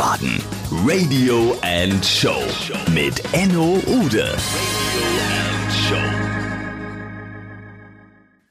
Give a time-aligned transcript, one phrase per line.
[0.00, 0.40] Wiesbaden.
[0.86, 2.40] Radio and Show
[2.94, 4.34] mit Enno Ude.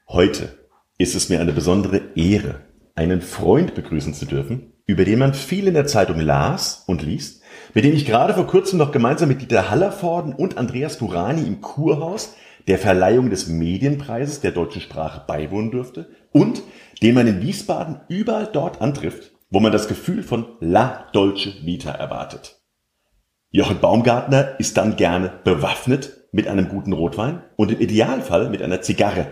[0.08, 0.58] Heute
[0.96, 2.60] ist es mir eine besondere Ehre,
[2.94, 7.42] einen Freund begrüßen zu dürfen, über den man viel in der Zeitung las und liest,
[7.74, 11.60] mit dem ich gerade vor kurzem noch gemeinsam mit Dieter Hallervorden und Andreas Burani im
[11.60, 12.36] Kurhaus
[12.68, 16.62] der Verleihung des Medienpreises der deutschen Sprache beiwohnen durfte und
[17.02, 21.90] den man in Wiesbaden überall dort antrifft, wo man das Gefühl von La Dolce Vita
[21.90, 22.60] erwartet.
[23.50, 28.80] Jochen Baumgartner ist dann gerne bewaffnet mit einem guten Rotwein und im Idealfall mit einer
[28.80, 29.26] Zigarre,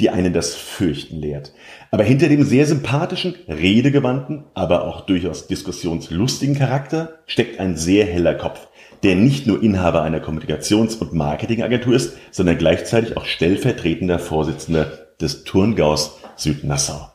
[0.00, 1.52] die einen das Fürchten lehrt.
[1.90, 8.34] Aber hinter dem sehr sympathischen, redegewandten, aber auch durchaus diskussionslustigen Charakter steckt ein sehr heller
[8.34, 8.68] Kopf,
[9.02, 15.44] der nicht nur Inhaber einer Kommunikations- und Marketingagentur ist, sondern gleichzeitig auch stellvertretender Vorsitzender des
[15.44, 17.10] Turngaus Südnassau.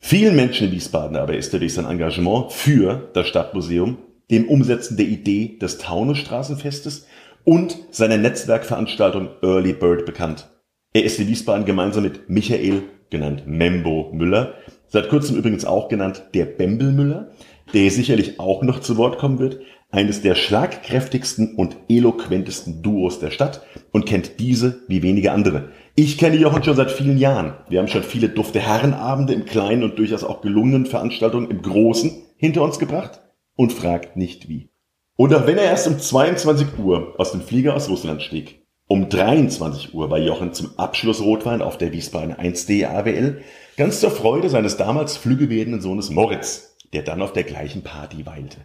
[0.00, 3.98] Vielen Menschen in Wiesbaden aber ist er durch sein Engagement für das Stadtmuseum,
[4.30, 7.06] dem Umsetzen der Idee des Taunusstraßenfestes
[7.44, 10.48] und seiner Netzwerkveranstaltung Early Bird bekannt.
[10.92, 14.54] Er ist in Wiesbaden gemeinsam mit Michael, genannt Membo Müller,
[14.86, 17.30] seit kurzem übrigens auch genannt der Bembel Müller,
[17.74, 19.60] der sicherlich auch noch zu Wort kommen wird,
[19.90, 25.70] eines der schlagkräftigsten und eloquentesten Duos der Stadt und kennt diese wie wenige andere.
[26.00, 27.54] Ich kenne Jochen schon seit vielen Jahren.
[27.68, 32.22] Wir haben schon viele dufte Herrenabende im kleinen und durchaus auch gelungenen Veranstaltungen im Großen
[32.36, 33.20] hinter uns gebracht
[33.56, 34.70] und fragt nicht wie.
[35.16, 39.08] Und auch wenn er erst um 22 Uhr aus dem Flieger aus Russland stieg, um
[39.08, 43.42] 23 Uhr war Jochen zum Abschluss Rotwein auf der Wiesbaden 1D AWL,
[43.76, 48.24] ganz zur Freude seines damals flügge werdenden Sohnes Moritz, der dann auf der gleichen Party
[48.24, 48.58] weilte.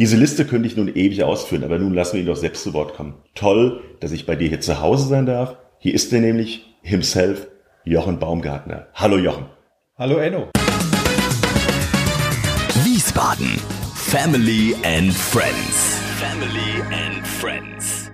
[0.00, 2.74] Diese Liste könnte ich nun ewig ausführen, aber nun lassen wir ihn doch selbst zu
[2.74, 3.14] Wort kommen.
[3.36, 5.56] Toll, dass ich bei dir hier zu Hause sein darf.
[5.84, 7.46] Hier ist er nämlich, himself,
[7.84, 8.86] Jochen Baumgartner.
[8.94, 9.44] Hallo Jochen.
[9.98, 10.48] Hallo Enno.
[12.84, 13.58] Wiesbaden.
[13.94, 16.00] Family and Friends.
[16.18, 18.10] Family and Friends.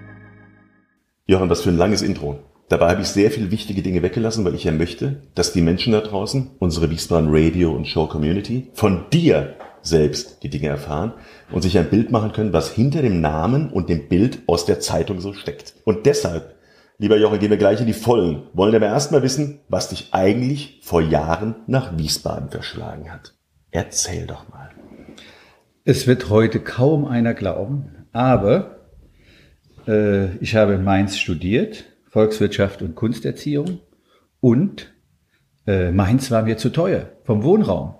[1.27, 2.41] Jochen, was für ein langes Intro.
[2.69, 5.93] Dabei habe ich sehr viele wichtige Dinge weggelassen, weil ich ja möchte, dass die Menschen
[5.93, 11.13] da draußen, unsere Wiesbaden Radio und Show Community, von dir selbst die Dinge erfahren
[11.53, 14.81] und sich ein Bild machen können, was hinter dem Namen und dem Bild aus der
[14.81, 15.75] Zeitung so steckt.
[15.85, 16.57] Und deshalb,
[17.01, 20.81] lieber Jochen, gehen wir gleich in die Vollen, wollen aber erstmal wissen, was dich eigentlich
[20.83, 23.35] vor Jahren nach Wiesbaden verschlagen hat.
[23.71, 24.69] Erzähl doch mal.
[25.85, 28.81] Es wird heute kaum einer glauben, aber
[29.89, 33.81] äh, ich habe in Mainz studiert, Volkswirtschaft und Kunsterziehung
[34.41, 34.93] und
[35.67, 37.95] äh, Mainz war mir zu teuer vom Wohnraum.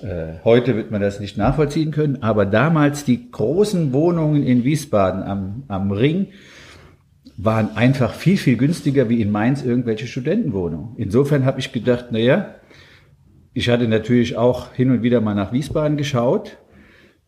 [0.00, 5.24] Äh, heute wird man das nicht nachvollziehen können, aber damals die großen Wohnungen in Wiesbaden
[5.24, 6.28] am, am Ring
[7.40, 10.96] waren einfach viel, viel günstiger wie in Mainz irgendwelche Studentenwohnungen.
[10.96, 12.56] Insofern habe ich gedacht, naja,
[13.54, 16.58] ich hatte natürlich auch hin und wieder mal nach Wiesbaden geschaut,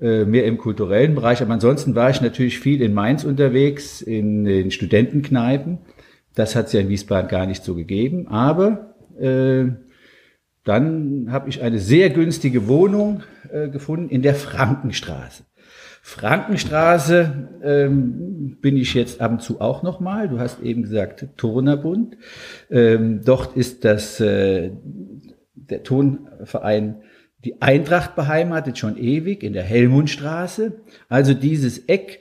[0.00, 4.44] äh, mehr im kulturellen Bereich, aber ansonsten war ich natürlich viel in Mainz unterwegs, in
[4.44, 5.78] den Studentenkneipen.
[6.34, 9.66] Das hat es ja in Wiesbaden gar nicht so gegeben, aber äh,
[10.64, 13.22] dann habe ich eine sehr günstige Wohnung
[13.52, 15.44] äh, gefunden in der Frankenstraße.
[16.02, 20.28] Frankenstraße ähm, bin ich jetzt ab und zu auch nochmal.
[20.28, 22.16] Du hast eben gesagt Turnerbund.
[22.70, 24.70] Ähm, dort ist das äh,
[25.54, 27.02] der Tonverein
[27.44, 30.80] die Eintracht beheimatet schon ewig in der Helmundstraße.
[31.08, 32.20] Also dieses Eck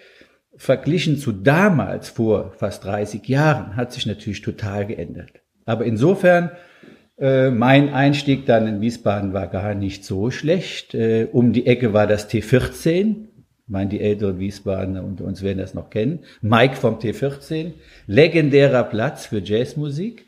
[0.56, 5.32] verglichen zu damals vor fast 30 Jahren hat sich natürlich total geändert.
[5.66, 6.52] Aber insofern
[7.18, 10.96] äh, mein Einstieg dann in Wiesbaden war gar nicht so schlecht.
[10.96, 13.29] Äh, um die Ecke war das T14.
[13.70, 16.22] Ich meine, die älteren Wiesbadener unter uns werden das noch kennen.
[16.42, 17.74] Mike vom T14.
[18.08, 20.26] Legendärer Platz für Jazzmusik.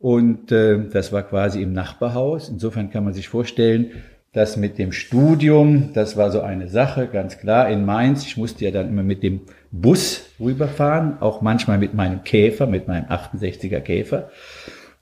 [0.00, 2.48] Und äh, das war quasi im Nachbarhaus.
[2.48, 3.92] Insofern kann man sich vorstellen,
[4.32, 8.26] dass mit dem Studium, das war so eine Sache, ganz klar, in Mainz.
[8.26, 12.88] Ich musste ja dann immer mit dem Bus rüberfahren, auch manchmal mit meinem Käfer, mit
[12.88, 14.30] meinem 68er Käfer.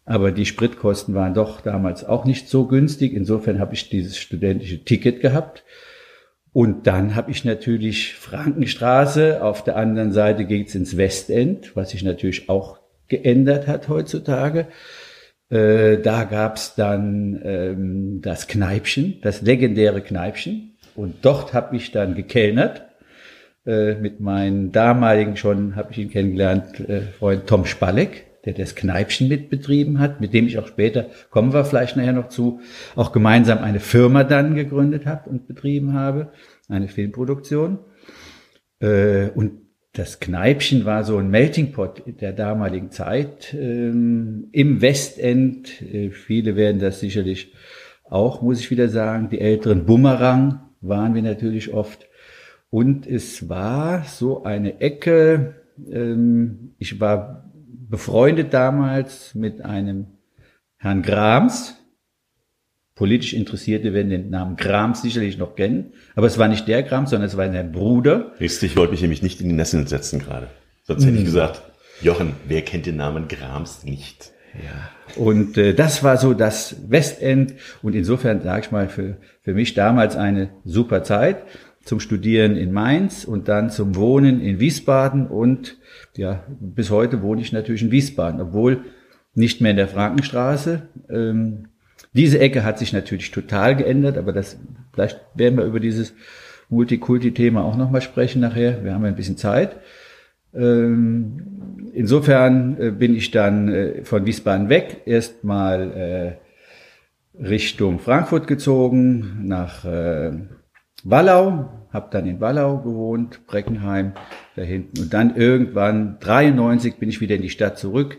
[0.04, 3.14] Aber die Spritkosten waren doch damals auch nicht so günstig.
[3.14, 5.64] Insofern habe ich dieses studentische Ticket gehabt.
[6.54, 9.42] Und dann habe ich natürlich Frankenstraße.
[9.42, 12.78] Auf der anderen Seite geht's ins Westend, was sich natürlich auch
[13.08, 14.68] geändert hat heutzutage.
[15.50, 20.76] Äh, da gab's dann ähm, das Kneipchen, das legendäre Kneipchen.
[20.94, 22.86] Und dort habe ich dann gekellnert
[23.66, 28.74] äh, mit meinem damaligen schon, habe ich ihn kennengelernt, äh, Freund Tom Spalleck der das
[28.74, 32.60] Kneipchen mitbetrieben hat, mit dem ich auch später, kommen wir vielleicht nachher noch zu,
[32.96, 36.32] auch gemeinsam eine Firma dann gegründet habe und betrieben habe,
[36.68, 37.78] eine Filmproduktion.
[38.80, 45.80] Äh, und das Kneipchen war so ein Melting Pot der damaligen Zeit ähm, im Westend.
[45.82, 47.52] Äh, viele werden das sicherlich
[48.04, 52.08] auch, muss ich wieder sagen, die älteren Bumerang waren wir natürlich oft.
[52.70, 55.54] Und es war so eine Ecke,
[55.90, 57.52] ähm, ich war
[57.88, 60.06] befreundet damals mit einem
[60.76, 61.76] Herrn Grams.
[62.94, 65.92] Politisch Interessierte werden den Namen Grams sicherlich noch kennen.
[66.14, 68.32] Aber es war nicht der Grams, sondern es war sein Bruder.
[68.38, 70.48] Richtig, ich wollte mich nämlich nicht in die Nesseln setzen gerade.
[70.84, 71.62] Sonst hätte ich gesagt,
[72.02, 74.32] Jochen, wer kennt den Namen Grams nicht?
[74.54, 74.90] Ja.
[75.16, 79.74] Und äh, das war so das Westend und insofern sage ich mal für, für mich
[79.74, 81.42] damals eine super Zeit
[81.84, 85.76] zum Studieren in Mainz und dann zum Wohnen in Wiesbaden und
[86.16, 88.84] ja, bis heute wohne ich natürlich in Wiesbaden, obwohl
[89.34, 90.82] nicht mehr in der Frankenstraße.
[91.10, 91.66] Ähm,
[92.12, 94.58] diese Ecke hat sich natürlich total geändert, aber das,
[94.92, 96.14] vielleicht werden wir über dieses
[96.68, 98.84] Multikulti-Thema auch nochmal sprechen nachher.
[98.84, 99.76] Wir haben ja ein bisschen Zeit.
[100.54, 106.38] Ähm, insofern äh, bin ich dann äh, von Wiesbaden weg, erstmal
[107.36, 110.32] äh, Richtung Frankfurt gezogen, nach äh,
[111.04, 114.14] Wallau, habe dann in Wallau gewohnt, Breckenheim
[114.56, 115.00] da hinten.
[115.00, 118.18] Und dann irgendwann, 93, bin ich wieder in die Stadt zurück.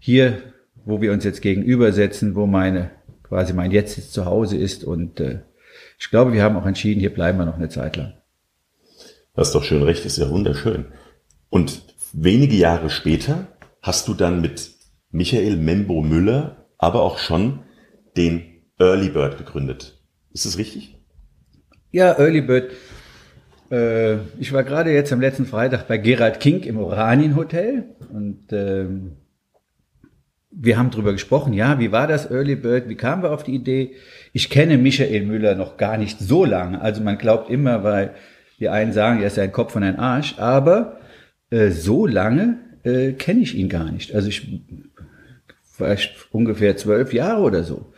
[0.00, 0.38] Hier,
[0.84, 2.90] wo wir uns jetzt gegenübersetzen, wo meine,
[3.22, 4.82] quasi mein Jetzt jetzt zu Hause ist.
[4.82, 5.40] Und äh,
[5.98, 8.14] ich glaube, wir haben auch entschieden, hier bleiben wir noch eine Zeit lang.
[9.34, 10.86] Das ist doch schön recht, ist ja wunderschön.
[11.50, 11.82] Und
[12.12, 13.46] wenige Jahre später
[13.82, 14.70] hast du dann mit
[15.10, 17.60] Michael Membo Müller aber auch schon
[18.16, 18.42] den
[18.78, 20.02] Early Bird gegründet.
[20.32, 20.98] Ist das richtig?
[21.94, 22.70] Ja, Early Bird.
[23.70, 28.50] Äh, ich war gerade jetzt am letzten Freitag bei Gerald King im Oranien Hotel und
[28.50, 29.18] ähm,
[30.50, 33.54] wir haben drüber gesprochen, ja, wie war das Early Bird, wie kamen wir auf die
[33.54, 33.92] Idee?
[34.32, 38.14] Ich kenne Michael Müller noch gar nicht so lange, also man glaubt immer, weil
[38.58, 40.98] die einen sagen, er ist ein Kopf und ein Arsch, aber
[41.50, 44.14] äh, so lange äh, kenne ich ihn gar nicht.
[44.14, 44.62] Also ich
[45.72, 47.92] vielleicht ungefähr zwölf Jahre oder so.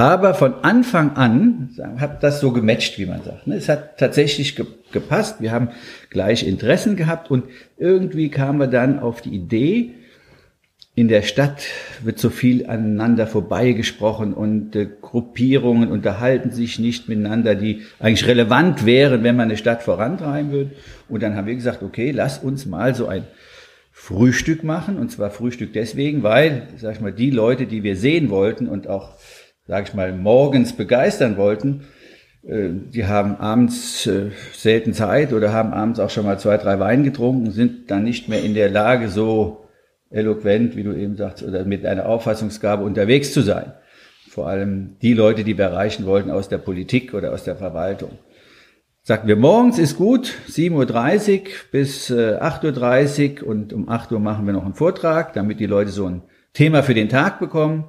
[0.00, 3.46] Aber von Anfang an hat das so gematcht, wie man sagt.
[3.46, 3.56] Ne?
[3.56, 4.56] Es hat tatsächlich
[4.92, 5.42] gepasst.
[5.42, 5.68] Wir haben
[6.08, 7.44] gleiche Interessen gehabt und
[7.76, 9.90] irgendwie kamen wir dann auf die Idee,
[10.94, 11.66] in der Stadt
[12.02, 18.86] wird so viel aneinander vorbeigesprochen und äh, Gruppierungen unterhalten sich nicht miteinander, die eigentlich relevant
[18.86, 20.70] wären, wenn man eine Stadt vorantreiben würde.
[21.10, 23.24] Und dann haben wir gesagt, okay, lass uns mal so ein
[23.92, 24.98] Frühstück machen.
[24.98, 28.88] Und zwar Frühstück deswegen, weil, sag ich mal, die Leute, die wir sehen wollten und
[28.88, 29.12] auch,
[29.70, 31.82] sag ich mal, morgens begeistern wollten,
[32.42, 36.80] äh, die haben abends äh, selten Zeit oder haben abends auch schon mal zwei, drei
[36.80, 39.68] Wein getrunken, sind dann nicht mehr in der Lage, so
[40.10, 43.72] eloquent, wie du eben sagst, oder mit einer Auffassungsgabe unterwegs zu sein.
[44.28, 48.18] Vor allem die Leute, die wir erreichen wollten aus der Politik oder aus der Verwaltung.
[49.02, 54.46] Sagten wir, morgens ist gut, 7.30 Uhr bis 8.30 Uhr und um 8 Uhr machen
[54.46, 56.22] wir noch einen Vortrag, damit die Leute so ein
[56.54, 57.84] Thema für den Tag bekommen.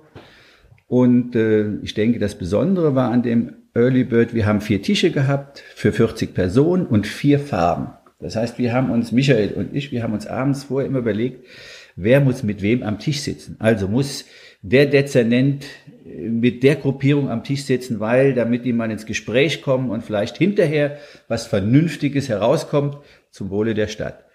[0.91, 5.09] Und äh, ich denke, das Besondere war an dem Early Bird, wir haben vier Tische
[5.09, 7.93] gehabt für 40 Personen und vier Farben.
[8.19, 11.47] Das heißt, wir haben uns, Michael und ich, wir haben uns abends vorher immer überlegt,
[11.95, 13.55] wer muss mit wem am Tisch sitzen.
[13.59, 14.25] Also muss
[14.63, 15.65] der Dezernent
[16.03, 20.37] mit der Gruppierung am Tisch sitzen, weil damit die mal ins Gespräch kommen und vielleicht
[20.37, 20.97] hinterher
[21.29, 22.97] was Vernünftiges herauskommt
[23.29, 24.25] zum Wohle der Stadt.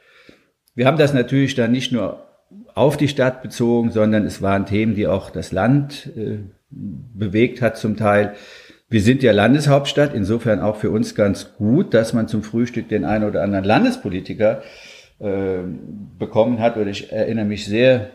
[0.75, 2.26] Wir haben das natürlich dann nicht nur
[2.77, 6.39] auf die Stadt bezogen, sondern es waren Themen, die auch das Land äh,
[6.71, 8.35] bewegt hat zum Teil.
[8.91, 13.07] Wir sind ja Landeshauptstadt, insofern auch für uns ganz gut, dass man zum Frühstück den
[13.07, 14.63] einen oder anderen Landespolitiker
[15.19, 15.61] äh,
[16.19, 16.77] bekommen hat.
[16.77, 18.11] Oder ich erinnere mich sehr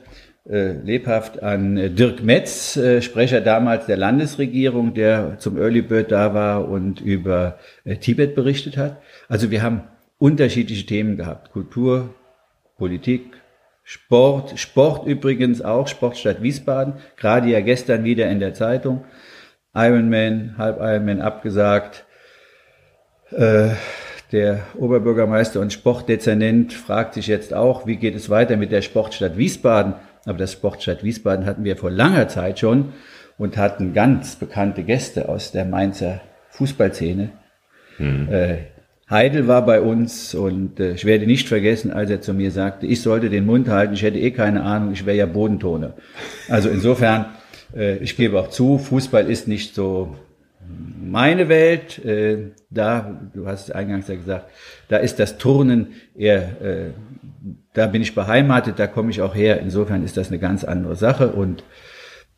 [0.48, 6.12] äh, lebhaft an äh, Dirk Metz, äh, Sprecher damals der Landesregierung, der zum Early Bird
[6.12, 9.02] da war und über äh, Tibet berichtet hat.
[9.28, 9.82] Also wir haben
[10.20, 11.52] unterschiedliche Themen gehabt.
[11.52, 12.14] Kultur,
[12.78, 13.41] Politik,
[13.94, 19.04] Sport, Sport übrigens auch, Sportstadt Wiesbaden, gerade ja gestern wieder in der Zeitung.
[19.74, 22.06] Ironman, Halb Ironman abgesagt.
[23.32, 23.72] Äh,
[24.32, 29.38] der Oberbürgermeister und Sportdezernent fragt sich jetzt auch, wie geht es weiter mit der Sportstadt
[29.38, 29.96] Wiesbaden?
[30.24, 32.94] Aber das Sportstadt Wiesbaden hatten wir vor langer Zeit schon
[33.38, 36.22] und hatten ganz bekannte Gäste aus der Mainzer
[36.52, 37.32] Fußballszene.
[37.98, 38.32] Hm.
[38.32, 38.58] Äh,
[39.12, 42.88] Heidel war bei uns und äh, ich werde nicht vergessen, als er zu mir sagte,
[42.88, 45.94] ich sollte den Mund halten, ich hätte eh keine Ahnung, ich wäre ja Bodentone.
[46.48, 47.26] Also insofern,
[47.76, 50.16] äh, ich gebe auch zu, Fußball ist nicht so
[51.04, 54.50] meine Welt, äh, da, du hast es eingangs ja gesagt,
[54.88, 56.92] da ist das Turnen eher, äh,
[57.74, 59.60] da bin ich beheimatet, da komme ich auch her.
[59.60, 61.66] Insofern ist das eine ganz andere Sache und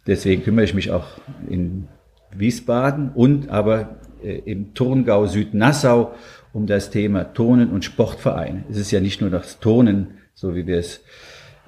[0.08, 1.06] deswegen kümmere ich mich auch
[1.48, 1.88] in
[2.36, 6.13] Wiesbaden und aber im Turngau Südnassau
[6.53, 8.63] um das Thema Turnen und Sportvereine.
[8.70, 11.01] Es ist ja nicht nur das Turnen, so wie wir es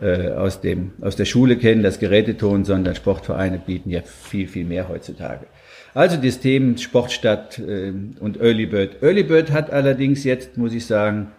[0.02, 4.66] äh, aus, dem, aus der Schule kennen, das Geräteton, sondern Sportvereine bieten ja viel, viel
[4.66, 5.48] mehr heutzutage.
[5.94, 9.02] Also das Thema Sportstadt äh, und Early Bird.
[9.02, 11.32] Early Bird hat allerdings jetzt, muss ich sagen,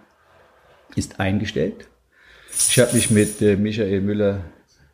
[0.94, 1.88] ist eingestellt.
[2.70, 4.40] Ich habe mich mit äh, Michael Müller,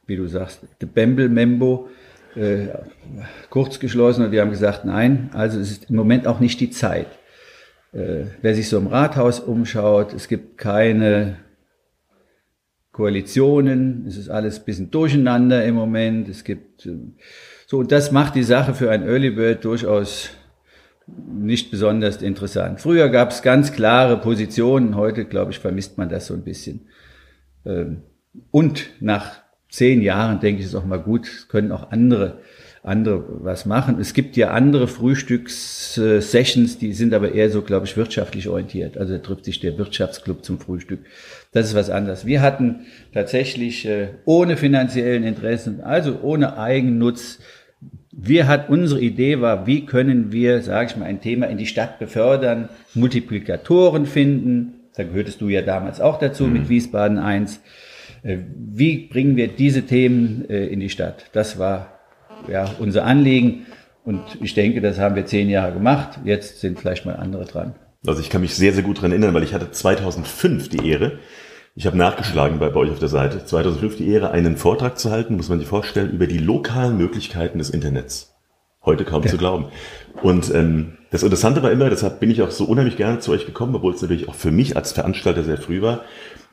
[0.06, 1.88] wie du sagst, The Bamble Membo,
[2.36, 2.68] äh,
[3.50, 6.70] kurz geschlossen und wir haben gesagt, nein, also es ist im Moment auch nicht die
[6.70, 7.08] Zeit.
[7.92, 11.36] Äh, wer sich so im Rathaus umschaut, es gibt keine
[12.92, 16.96] Koalitionen, es ist alles ein bisschen durcheinander im Moment, es gibt äh,
[17.66, 20.30] so, und das macht die Sache für ein Early Bird durchaus
[21.06, 22.80] nicht besonders interessant.
[22.80, 26.88] Früher gab es ganz klare Positionen, heute, glaube ich, vermisst man das so ein bisschen.
[27.64, 28.02] Ähm,
[28.50, 29.42] und nach
[29.72, 32.38] zehn Jahren denke ich, ist auch mal gut, können auch andere
[32.82, 34.00] andere was machen.
[34.00, 38.98] Es gibt ja andere Frühstückssessions, die sind aber eher so, glaube ich, wirtschaftlich orientiert.
[38.98, 41.00] Also da trifft sich der Wirtschaftsclub zum Frühstück.
[41.52, 42.26] Das ist was anderes.
[42.26, 47.38] Wir hatten tatsächlich äh, ohne finanziellen Interessen, also ohne Eigennutz,
[48.14, 51.66] wir hat unsere Idee war, wie können wir, sage ich mal, ein Thema in die
[51.66, 54.74] Stadt befördern, Multiplikatoren finden.
[54.94, 56.52] Da gehörtest du ja damals auch dazu mhm.
[56.52, 57.62] mit Wiesbaden 1.
[58.22, 61.26] Äh, wie bringen wir diese Themen äh, in die Stadt?
[61.32, 62.00] Das war
[62.50, 63.66] ja unser Anliegen.
[64.04, 66.20] Und ich denke, das haben wir zehn Jahre gemacht.
[66.24, 67.74] Jetzt sind vielleicht mal andere dran.
[68.06, 71.18] Also ich kann mich sehr, sehr gut dran erinnern, weil ich hatte 2005 die Ehre,
[71.74, 75.10] ich habe nachgeschlagen bei, bei euch auf der Seite, 2005 die Ehre, einen Vortrag zu
[75.10, 78.34] halten, muss man sich vorstellen, über die lokalen Möglichkeiten des Internets.
[78.84, 79.30] Heute kaum ja.
[79.30, 79.66] zu glauben.
[80.22, 83.46] Und ähm, das Interessante war immer, deshalb bin ich auch so unheimlich gerne zu euch
[83.46, 86.00] gekommen, obwohl es natürlich auch für mich als Veranstalter sehr früh war.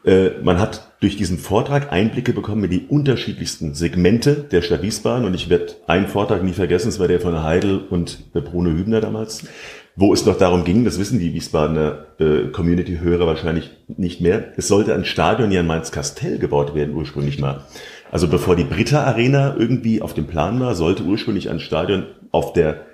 [0.06, 5.26] Äh, man hat durch diesen Vortrag Einblicke bekommen in die unterschiedlichsten Segmente der Stadt Wiesbaden.
[5.26, 9.02] Und ich werde einen Vortrag nie vergessen, das war der von Heidel und Bruno Hübner
[9.02, 9.44] damals
[10.00, 14.70] wo es noch darum ging, das wissen die Wiesbadener äh, Community-Hörer wahrscheinlich nicht mehr, es
[14.70, 17.66] sollte ein Stadion hier in Mainz-Kastell gebaut werden ursprünglich mal.
[18.10, 22.54] Also bevor die Britta Arena irgendwie auf dem Plan war, sollte ursprünglich ein Stadion auf
[22.54, 22.86] der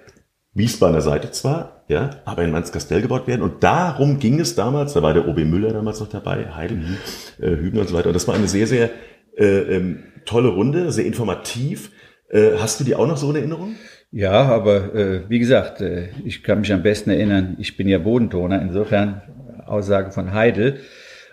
[0.55, 3.41] Wiesbadener Seite zwar, ja, aber in Mainz-Kastell gebaut werden.
[3.41, 6.97] Und darum ging es damals, da war der OB Müller damals noch dabei, Heidel, mhm.
[7.39, 8.07] äh, Hübner und so weiter.
[8.07, 8.89] Und das war eine sehr, sehr
[9.37, 11.91] äh, ähm, tolle Runde, sehr informativ.
[12.29, 13.75] Äh, hast du die auch noch so in Erinnerung?
[14.11, 17.97] Ja, aber äh, wie gesagt, äh, ich kann mich am besten erinnern, ich bin ja
[17.97, 19.21] Bodentoner, insofern
[19.65, 20.79] Aussage von Heidel.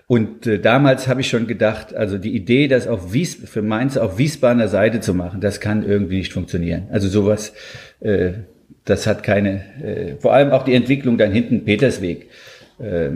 [0.09, 3.97] Und äh, damals habe ich schon gedacht, also die Idee, das auf Wies für Mainz
[3.97, 6.89] auf Wiesbadener Seite zu machen, das kann irgendwie nicht funktionieren.
[6.91, 7.55] Also sowas,
[8.01, 8.33] äh,
[8.85, 12.29] das hat keine, äh, vor allem auch die Entwicklung dann hinten Petersweg.
[12.79, 13.11] Äh,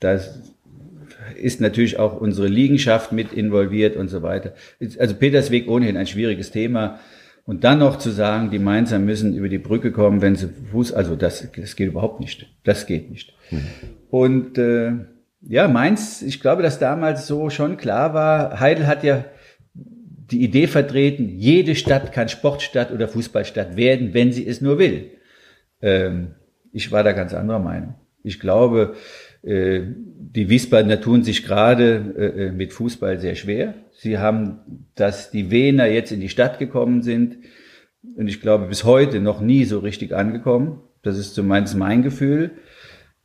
[0.00, 0.54] das
[1.36, 4.54] ist natürlich auch unsere Liegenschaft mit involviert und so weiter.
[4.98, 6.98] Also Petersweg ohnehin ein schwieriges Thema.
[7.44, 10.92] Und dann noch zu sagen, die Mainzer müssen über die Brücke kommen, wenn sie Fuß,
[10.92, 12.46] also das, das geht überhaupt nicht.
[12.64, 13.34] Das geht nicht.
[13.50, 13.62] Mhm.
[14.10, 14.92] Und äh,
[15.42, 19.24] ja, Mainz, ich glaube, dass damals so schon klar war, Heidel hat ja
[20.30, 25.10] die Idee vertreten, jede Stadt kann Sportstadt oder Fußballstadt werden, wenn sie es nur will.
[25.80, 26.34] Ähm,
[26.72, 27.94] ich war da ganz anderer Meinung.
[28.22, 28.94] Ich glaube,
[29.42, 33.74] äh, die Wiesbadener tun sich gerade äh, äh, mit Fußball sehr schwer.
[33.92, 37.38] Sie haben, dass die Wiener jetzt in die Stadt gekommen sind
[38.16, 40.80] und ich glaube bis heute noch nie so richtig angekommen.
[41.02, 42.50] Das ist zumindest mein Gefühl.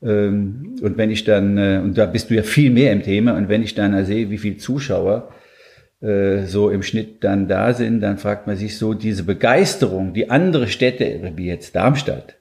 [0.04, 3.50] Ähm, und wenn ich dann, und da bist du ja viel mehr im Thema, und
[3.50, 5.34] wenn ich dann sehe, wie viele Zuschauer
[6.02, 10.68] so im Schnitt dann da sind, dann fragt man sich so diese Begeisterung, die andere
[10.68, 12.38] Städte, wie jetzt Darmstadt,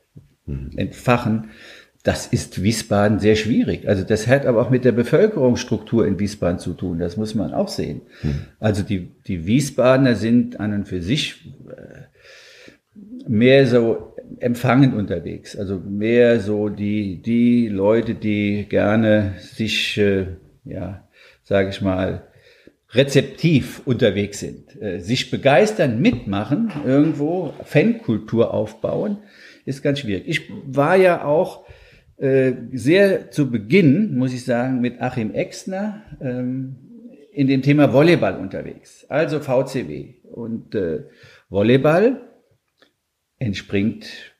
[0.46, 0.70] mhm.
[0.76, 1.50] entfachen,
[2.02, 3.86] das ist Wiesbaden sehr schwierig.
[3.86, 6.98] Also das hat aber auch mit der Bevölkerungsstruktur in Wiesbaden zu tun.
[6.98, 8.00] Das muss man auch sehen.
[8.22, 8.46] Hm.
[8.58, 15.56] Also die, die Wiesbadener sind an und für sich äh, mehr so empfangend unterwegs.
[15.56, 20.26] Also mehr so die, die Leute, die gerne sich, äh,
[20.64, 21.06] ja,
[21.44, 22.22] sage ich mal,
[22.92, 24.80] rezeptiv unterwegs sind.
[24.80, 29.18] Äh, sich begeistern, mitmachen, irgendwo Fankultur aufbauen,
[29.64, 30.24] ist ganz schwierig.
[30.26, 31.64] Ich war ja auch
[32.16, 36.76] äh, sehr zu Beginn, muss ich sagen, mit Achim Exner ähm,
[37.32, 40.14] in dem Thema Volleyball unterwegs, also VCW.
[40.24, 41.04] Und äh,
[41.48, 42.20] Volleyball
[43.38, 44.34] entspringt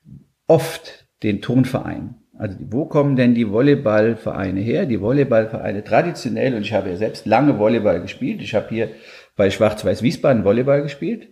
[0.47, 2.20] oft den Turnvereinen.
[2.41, 4.87] Also wo kommen denn die Volleyballvereine her?
[4.87, 8.41] Die Volleyballvereine traditionell, und ich habe ja selbst lange Volleyball gespielt.
[8.41, 8.89] Ich habe hier
[9.35, 11.27] bei Schwarz-Weiß Wiesbaden Volleyball gespielt.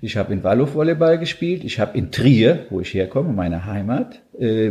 [0.00, 1.64] Ich habe in Wallow Volleyball gespielt.
[1.64, 4.70] Ich habe in Trier, wo ich herkomme, meine Heimat, äh,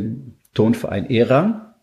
[0.54, 1.74] Tonverein Erang,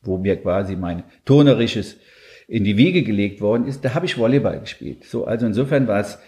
[0.00, 1.98] wo mir quasi mein Turnerisches
[2.46, 5.04] in die Wiege gelegt worden ist, da habe ich Volleyball gespielt.
[5.04, 6.18] So, also insofern war es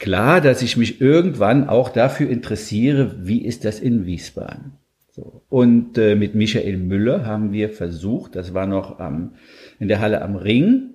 [0.00, 4.72] klar, dass ich mich irgendwann auch dafür interessiere, wie ist das in Wiesbaden.
[5.12, 5.42] So.
[5.48, 9.34] Und äh, mit Michael Müller haben wir versucht, das war noch am,
[9.78, 10.94] in der Halle am Ring,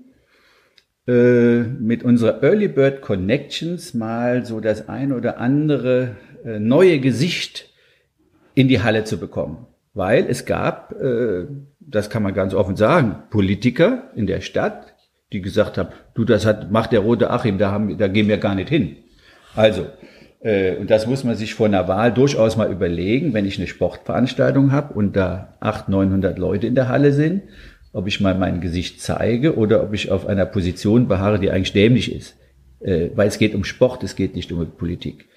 [1.07, 7.69] äh, mit unserer Early Bird Connections mal so das ein oder andere äh, neue Gesicht
[8.55, 9.67] in die Halle zu bekommen.
[9.93, 11.45] Weil es gab, äh,
[11.79, 14.95] das kann man ganz offen sagen, Politiker in der Stadt,
[15.31, 18.37] die gesagt haben, du, das hat, macht der Rote Achim, da, haben, da gehen wir
[18.37, 18.97] gar nicht hin.
[19.55, 19.87] Also,
[20.79, 24.71] und das muss man sich vor einer Wahl durchaus mal überlegen, wenn ich eine Sportveranstaltung
[24.71, 27.41] habe und da 800, 900 Leute in der Halle sind,
[27.93, 31.73] ob ich mal mein Gesicht zeige oder ob ich auf einer Position beharre, die eigentlich
[31.73, 32.37] dämlich ist.
[32.81, 35.27] Äh, weil es geht um Sport, es geht nicht um Politik.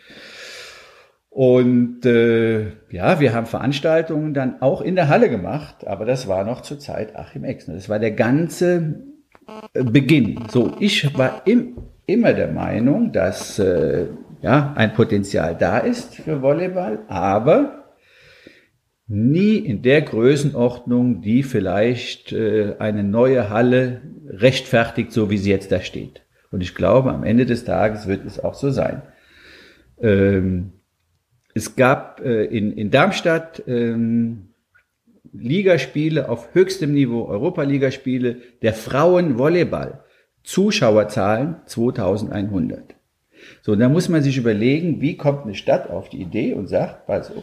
[1.31, 6.45] Und äh, ja, wir haben Veranstaltungen dann auch in der Halle gemacht, aber das war
[6.45, 7.75] noch zur Zeit Achim Exner.
[7.75, 9.05] Das war der ganze
[9.73, 10.41] äh, Beginn.
[10.51, 14.07] So, ich war im, immer der Meinung, dass äh,
[14.43, 17.79] ja, ein Potenzial da ist für Volleyball, aber
[19.09, 25.73] nie in der Größenordnung, die vielleicht äh, eine neue Halle rechtfertigt, so wie sie jetzt
[25.73, 26.23] da steht.
[26.51, 29.03] Und ich glaube, am Ende des Tages wird es auch so sein.
[30.01, 30.73] Ähm,
[31.55, 34.51] es gab äh, in, Darmstadt ähm,
[35.33, 40.05] Ligaspiele auf höchstem Niveau, Europa-Ligaspiele der Frauen-Volleyball.
[40.45, 42.98] Zuschauerzahlen 2100.
[43.63, 47.09] So, da muss man sich überlegen, wie kommt eine Stadt auf die Idee und sagt,
[47.09, 47.43] also,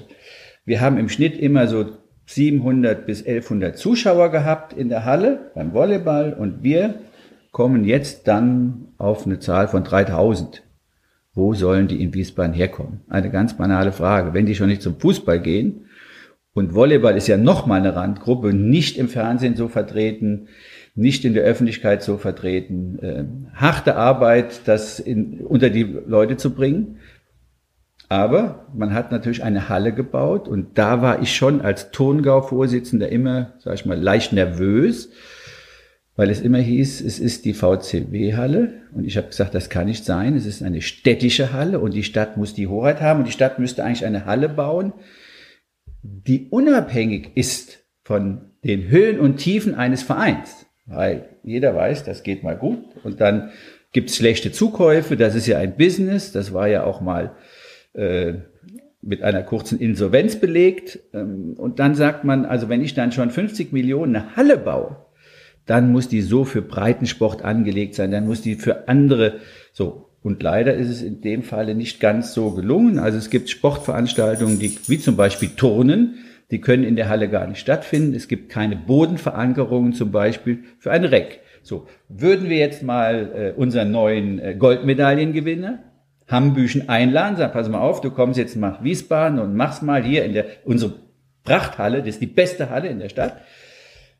[0.65, 1.85] wir haben im Schnitt immer so
[2.27, 6.95] 700 bis 1100 Zuschauer gehabt in der Halle beim Volleyball und wir
[7.51, 10.63] kommen jetzt dann auf eine Zahl von 3000.
[11.33, 13.01] Wo sollen die in Wiesbaden herkommen?
[13.09, 14.33] Eine ganz banale Frage.
[14.33, 15.85] Wenn die schon nicht zum Fußball gehen
[16.53, 20.47] und Volleyball ist ja nochmal eine Randgruppe, nicht im Fernsehen so vertreten,
[20.95, 22.99] nicht in der Öffentlichkeit so vertreten.
[22.99, 26.99] Äh, harte Arbeit, das in, unter die Leute zu bringen.
[28.07, 33.53] Aber man hat natürlich eine Halle gebaut und da war ich schon als Tongau-Vorsitzender immer,
[33.59, 35.09] sag ich mal, leicht nervös,
[36.15, 40.05] weil es immer hieß, es ist die VCW-Halle und ich habe gesagt, das kann nicht
[40.05, 43.33] sein, es ist eine städtische Halle und die Stadt muss die Hoheit haben und die
[43.33, 44.93] Stadt müsste eigentlich eine Halle bauen,
[46.03, 50.64] die unabhängig ist von den Höhen und Tiefen eines Vereins.
[50.85, 53.51] Weil jeder weiß, das geht mal gut und dann
[53.91, 57.31] gibt's schlechte Zukäufe, das ist ja ein Business, das war ja auch mal
[57.93, 58.33] äh,
[59.01, 60.99] mit einer kurzen Insolvenz belegt.
[61.13, 64.97] Ähm, und dann sagt man, also wenn ich dann schon 50 Millionen eine Halle baue,
[65.65, 69.39] dann muss die so für Breitensport angelegt sein, dann muss die für andere
[69.73, 70.09] so.
[70.21, 72.97] Und leider ist es in dem Falle nicht ganz so gelungen.
[72.97, 76.15] Also es gibt Sportveranstaltungen, die, wie zum Beispiel Turnen,
[76.51, 78.13] die können in der Halle gar nicht stattfinden.
[78.13, 81.41] Es gibt keine Bodenverankerungen zum Beispiel für ein Reck.
[81.63, 85.79] So, würden wir jetzt mal äh, unseren neuen äh, Goldmedaillengewinner
[86.27, 90.25] Hambüchen einladen, sagen, pass mal auf, du kommst jetzt nach Wiesbaden und machst mal hier
[90.25, 90.93] in der, unsere
[91.43, 93.41] Prachthalle, das ist die beste Halle in der Stadt,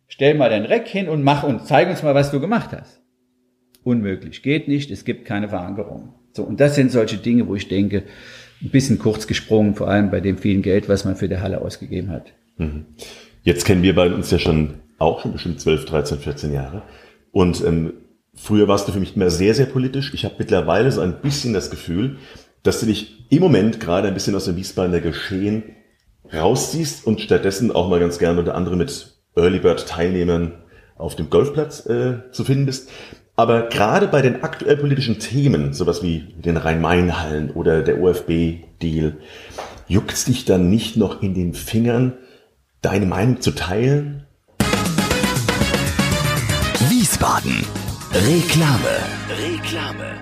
[0.07, 3.01] stell mal dein Reck hin und mach und zeig uns mal, was du gemacht hast.
[3.83, 6.13] Unmöglich, geht nicht, es gibt keine Verankerung.
[6.31, 8.03] So, und das sind solche Dinge, wo ich denke,
[8.61, 11.61] ein bisschen kurz gesprungen, vor allem bei dem vielen Geld, was man für die Halle
[11.61, 12.33] ausgegeben hat.
[12.57, 12.85] Mhm.
[13.43, 16.83] Jetzt kennen wir beide uns ja schon auch schon bestimmt 12, 13, 14 Jahre.
[17.31, 17.93] Und ähm,
[18.33, 20.13] früher warst du für mich immer sehr, sehr politisch.
[20.13, 22.17] Ich habe mittlerweile so ein bisschen das Gefühl,
[22.63, 25.63] dass du dich im Moment gerade ein bisschen aus dem Wiesbadener Geschehen
[26.33, 30.63] rausziehst und stattdessen auch mal ganz gerne unter anderem mit Early Bird Teilnehmern
[30.97, 32.89] auf dem Golfplatz äh, zu finden bist.
[33.37, 39.17] Aber gerade bei den aktuell politischen Themen, sowas wie den Rhein-Main-Hallen oder der OFB-Deal,
[39.87, 42.13] juckt's dich dann nicht noch in den Fingern,
[42.81, 44.25] deine Meinung zu teilen?
[46.87, 47.65] Wiesbaden.
[48.13, 48.95] Reklame.
[49.37, 50.13] Reklame.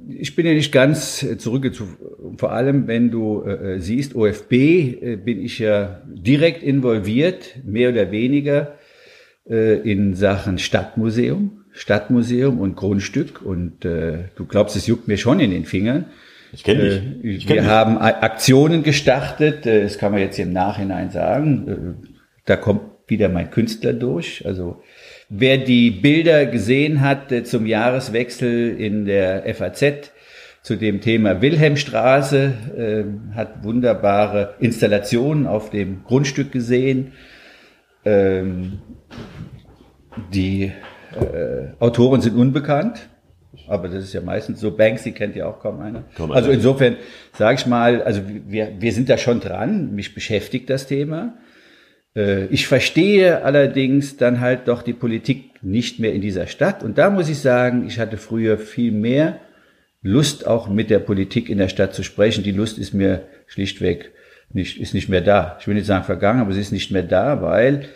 [0.08, 1.96] Ich bin ja nicht ganz zurückgezogen.
[2.38, 8.10] Vor allem, wenn du äh, siehst, OFB, äh, bin ich ja direkt involviert, mehr oder
[8.10, 8.74] weniger,
[9.48, 13.42] äh, in Sachen Stadtmuseum, Stadtmuseum und Grundstück.
[13.42, 16.06] Und äh, du glaubst, es juckt mir schon in den Fingern.
[16.52, 16.96] Ich kenne dich.
[17.24, 17.70] Äh, Ich kenn wir dich.
[17.70, 21.68] haben A- Aktionen gestartet, äh, das kann man jetzt im Nachhinein sagen.
[22.02, 22.08] Äh,
[22.46, 24.44] Da kommt wieder mein Künstler durch.
[24.46, 24.82] Also
[25.28, 30.12] wer die Bilder gesehen hat äh, zum Jahreswechsel in der FAZ
[30.62, 37.12] zu dem Thema Wilhelmstraße, äh, hat wunderbare Installationen auf dem Grundstück gesehen.
[38.04, 38.80] Ähm,
[40.32, 40.72] Die
[41.14, 43.08] äh, Autoren sind unbekannt.
[43.66, 44.76] Aber das ist ja meistens so.
[44.76, 46.04] Banksy kennt ja auch kaum einer.
[46.16, 46.96] Kaum also insofern
[47.32, 49.94] sage ich mal, also wir, wir sind da schon dran.
[49.94, 51.34] Mich beschäftigt das Thema.
[52.14, 56.82] Äh, Ich verstehe allerdings dann halt doch die Politik nicht mehr in dieser Stadt.
[56.82, 59.40] Und da muss ich sagen, ich hatte früher viel mehr
[60.02, 62.44] Lust, auch mit der Politik in der Stadt zu sprechen.
[62.44, 64.12] Die Lust ist mir schlichtweg
[64.52, 65.56] nicht, ist nicht mehr da.
[65.60, 67.88] Ich will nicht sagen vergangen, aber sie ist nicht mehr da, weil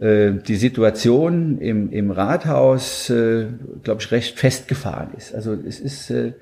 [0.00, 3.46] äh, die Situation im, im Rathaus, äh,
[3.82, 5.34] glaube ich, recht festgefahren ist.
[5.34, 6.34] Also es ist, äh,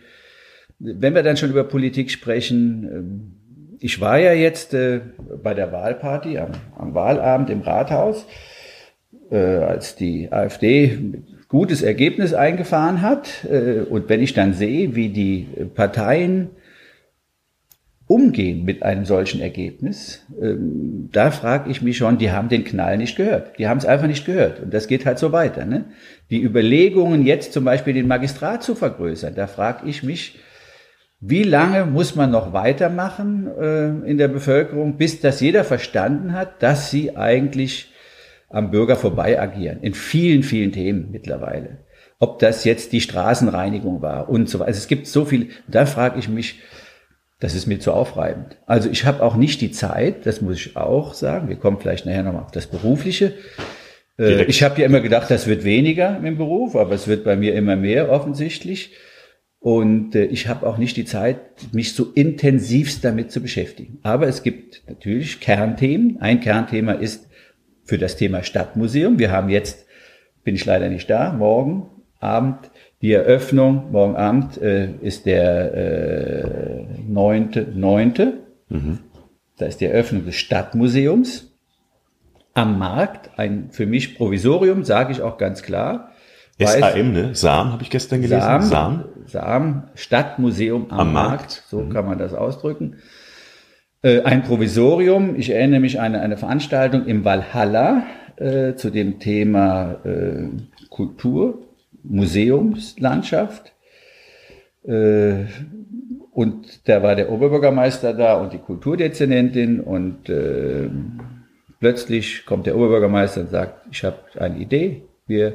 [0.79, 3.41] wenn wir dann schon über Politik sprechen, ähm,
[3.83, 5.01] ich war ja jetzt äh,
[5.42, 8.27] bei der Wahlparty am, am Wahlabend im Rathaus,
[9.31, 10.99] äh, als die AfD
[11.49, 13.45] gutes Ergebnis eingefahren hat.
[13.45, 16.51] Äh, und wenn ich dann sehe, wie die Parteien
[18.07, 22.99] umgehen mit einem solchen Ergebnis, ähm, da frage ich mich schon, die haben den Knall
[22.99, 23.59] nicht gehört.
[23.59, 24.61] Die haben es einfach nicht gehört.
[24.61, 25.64] Und das geht halt so weiter.
[25.64, 25.87] Ne?
[26.31, 30.38] Die Überlegungen, jetzt zum Beispiel den Magistrat zu vergrößern, da frage ich mich,
[31.24, 36.64] wie lange muss man noch weitermachen äh, in der Bevölkerung, bis das jeder verstanden hat,
[36.64, 37.92] dass sie eigentlich
[38.48, 39.78] am Bürger vorbei agieren.
[39.82, 41.78] In vielen, vielen Themen mittlerweile.
[42.18, 44.68] Ob das jetzt die Straßenreinigung war und so weiter.
[44.68, 46.61] Also es gibt so viel, da frage ich mich,
[47.38, 48.56] das ist mir zu aufreibend.
[48.66, 52.04] Also ich habe auch nicht die Zeit, das muss ich auch sagen, wir kommen vielleicht
[52.04, 53.35] nachher nochmal auf das Berufliche.
[54.18, 54.50] Äh, Direkt.
[54.50, 57.54] ich habe ja immer gedacht, das wird weniger im Beruf, aber es wird bei mir
[57.54, 58.92] immer mehr offensichtlich.
[59.62, 61.38] Und äh, ich habe auch nicht die Zeit,
[61.72, 63.98] mich so intensivst damit zu beschäftigen.
[64.03, 66.20] Aber es gibt natürlich Kernthemen.
[66.20, 67.29] Ein Kernthema ist
[67.85, 69.20] für das Thema Stadtmuseum.
[69.20, 69.87] Wir haben jetzt,
[70.42, 71.87] bin ich leider nicht da, morgen
[72.18, 72.70] Abend
[73.03, 73.92] die Eröffnung.
[73.92, 78.33] Morgen Abend äh, ist der äh, 9.9.
[79.59, 81.53] Da ist die Eröffnung des Stadtmuseums
[82.55, 83.31] am Markt.
[83.38, 86.12] Ein für mich Provisorium, sage ich auch ganz klar.
[86.59, 87.35] SAM, ne?
[87.35, 88.41] SAM habe ich gestern gelesen.
[88.41, 89.05] Sam, SAM.
[89.27, 91.65] Sam, Stadtmuseum am, Am Markt, Markt.
[91.69, 92.97] so kann man das ausdrücken.
[94.03, 98.05] Äh, ein Provisorium, ich erinnere mich an eine Veranstaltung im Valhalla
[98.37, 100.49] äh, zu dem Thema äh,
[100.91, 101.59] Kultur,
[102.03, 103.73] Museumslandschaft.
[104.85, 105.45] Äh,
[106.33, 110.88] und da war der Oberbürgermeister da und die Kulturdezernentin und äh,
[111.79, 115.55] plötzlich kommt der Oberbürgermeister und sagt, ich habe eine Idee, wir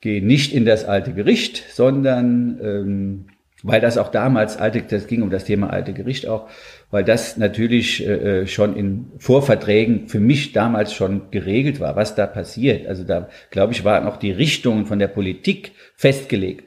[0.00, 3.26] gehen nicht in das alte Gericht, sondern ähm,
[3.62, 6.48] weil das auch damals alte, das ging um das Thema alte Gericht auch,
[6.90, 12.26] weil das natürlich äh, schon in Vorverträgen für mich damals schon geregelt war, was da
[12.26, 12.86] passiert.
[12.86, 16.64] Also da glaube ich waren auch die Richtungen von der Politik festgelegt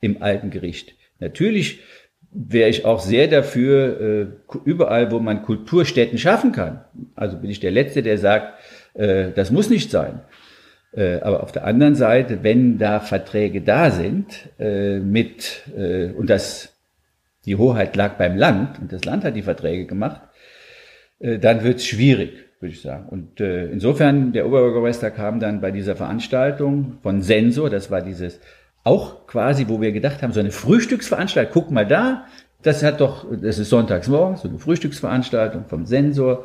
[0.00, 0.94] im alten Gericht.
[1.20, 1.80] Natürlich
[2.32, 6.84] wäre ich auch sehr dafür, äh, überall, wo man Kulturstätten schaffen kann.
[7.14, 8.58] Also bin ich der Letzte, der sagt,
[8.94, 10.22] äh, das muss nicht sein.
[10.94, 16.28] Äh, aber auf der anderen Seite, wenn da Verträge da sind, äh, mit, äh, und
[16.28, 16.74] das,
[17.46, 20.20] die Hoheit lag beim Land, und das Land hat die Verträge gemacht,
[21.18, 23.08] dann wird es schwierig, würde ich sagen.
[23.08, 28.40] Und insofern, der Oberbürgermeister kam dann bei dieser Veranstaltung von Sensor, das war dieses,
[28.82, 32.26] auch quasi, wo wir gedacht haben, so eine Frühstücksveranstaltung, guck mal da,
[32.62, 36.44] das hat doch, das ist sonntags morgens, so eine Frühstücksveranstaltung vom Sensor.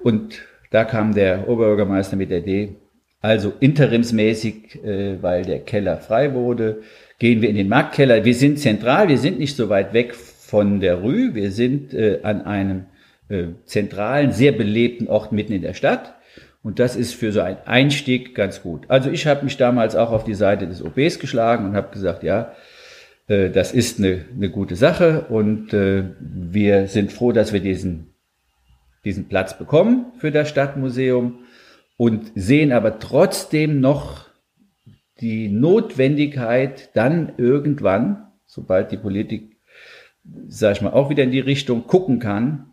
[0.00, 2.76] Und da kam der Oberbürgermeister mit der Idee,
[3.20, 6.82] also interimsmäßig, äh, weil der Keller frei wurde,
[7.18, 8.24] gehen wir in den Marktkeller.
[8.24, 12.20] Wir sind zentral, wir sind nicht so weit weg von der Rue, wir sind äh,
[12.22, 12.86] an einem
[13.28, 16.14] äh, zentralen, sehr belebten Ort mitten in der Stadt.
[16.62, 18.84] Und das ist für so einen Einstieg ganz gut.
[18.88, 22.22] Also ich habe mich damals auch auf die Seite des OBs geschlagen und habe gesagt,
[22.22, 22.52] ja,
[23.28, 28.14] Äh, das ist eine, eine gute Sache und äh, wir sind froh, dass wir diesen,
[29.04, 31.40] diesen Platz bekommen für das Stadtmuseum
[31.98, 34.28] und sehen aber trotzdem noch
[35.20, 39.56] die Notwendigkeit, dann irgendwann, sobald die Politik,
[40.46, 42.66] sag ich mal, auch wieder in die Richtung gucken kann,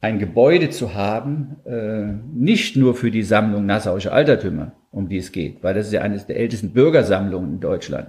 [0.00, 5.30] ein Gebäude zu haben, äh, nicht nur für die Sammlung Nassauische Altertümer, um die es
[5.32, 8.08] geht, weil das ist ja eines der ältesten Bürgersammlungen in Deutschland,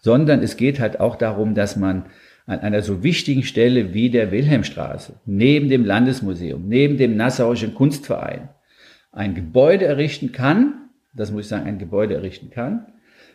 [0.00, 2.06] sondern es geht halt auch darum, dass man
[2.46, 8.48] an einer so wichtigen Stelle wie der Wilhelmstraße, neben dem Landesmuseum, neben dem Nassauischen Kunstverein,
[9.12, 12.86] ein Gebäude errichten kann, das muss ich sagen, ein Gebäude errichten kann,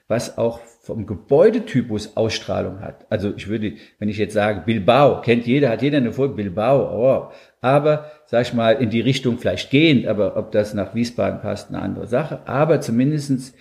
[0.07, 3.07] was auch vom Gebäudetypus Ausstrahlung hat.
[3.09, 7.29] Also ich würde, wenn ich jetzt sage, Bilbao, kennt jeder, hat jeder eine Folge, Bilbao,
[7.29, 11.41] oh, aber, sag ich mal, in die Richtung vielleicht gehend, aber ob das nach Wiesbaden
[11.41, 13.55] passt, eine andere Sache, aber zumindestens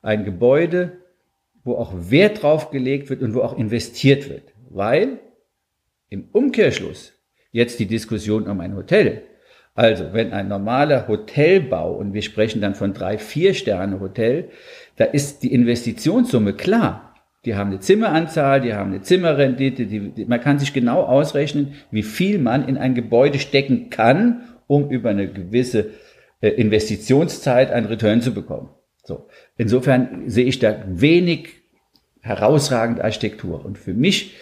[0.00, 0.98] ein Gebäude,
[1.62, 5.20] wo auch Wert drauf gelegt wird und wo auch investiert wird, weil
[6.08, 7.12] im Umkehrschluss
[7.52, 9.22] jetzt die Diskussion um ein Hotel,
[9.74, 14.50] also wenn ein normaler Hotelbau, und wir sprechen dann von drei, vier Sterne Hotel,
[14.96, 17.14] da ist die Investitionssumme klar.
[17.44, 21.74] Die haben eine Zimmeranzahl, die haben eine Zimmerrendite, die, die, man kann sich genau ausrechnen,
[21.90, 25.90] wie viel man in ein Gebäude stecken kann, um über eine gewisse
[26.40, 28.68] äh, Investitionszeit einen Return zu bekommen.
[29.02, 29.26] So.
[29.56, 31.48] Insofern sehe ich da wenig
[32.20, 33.64] herausragende Architektur.
[33.64, 34.36] Und für mich,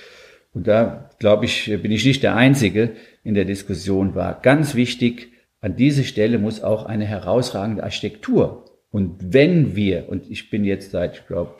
[0.53, 2.91] und da glaube ich, bin ich nicht der Einzige
[3.23, 9.33] in der Diskussion, war ganz wichtig, an diese Stelle muss auch eine herausragende Architektur und
[9.33, 11.55] wenn wir, und ich bin jetzt seit, ich glaube,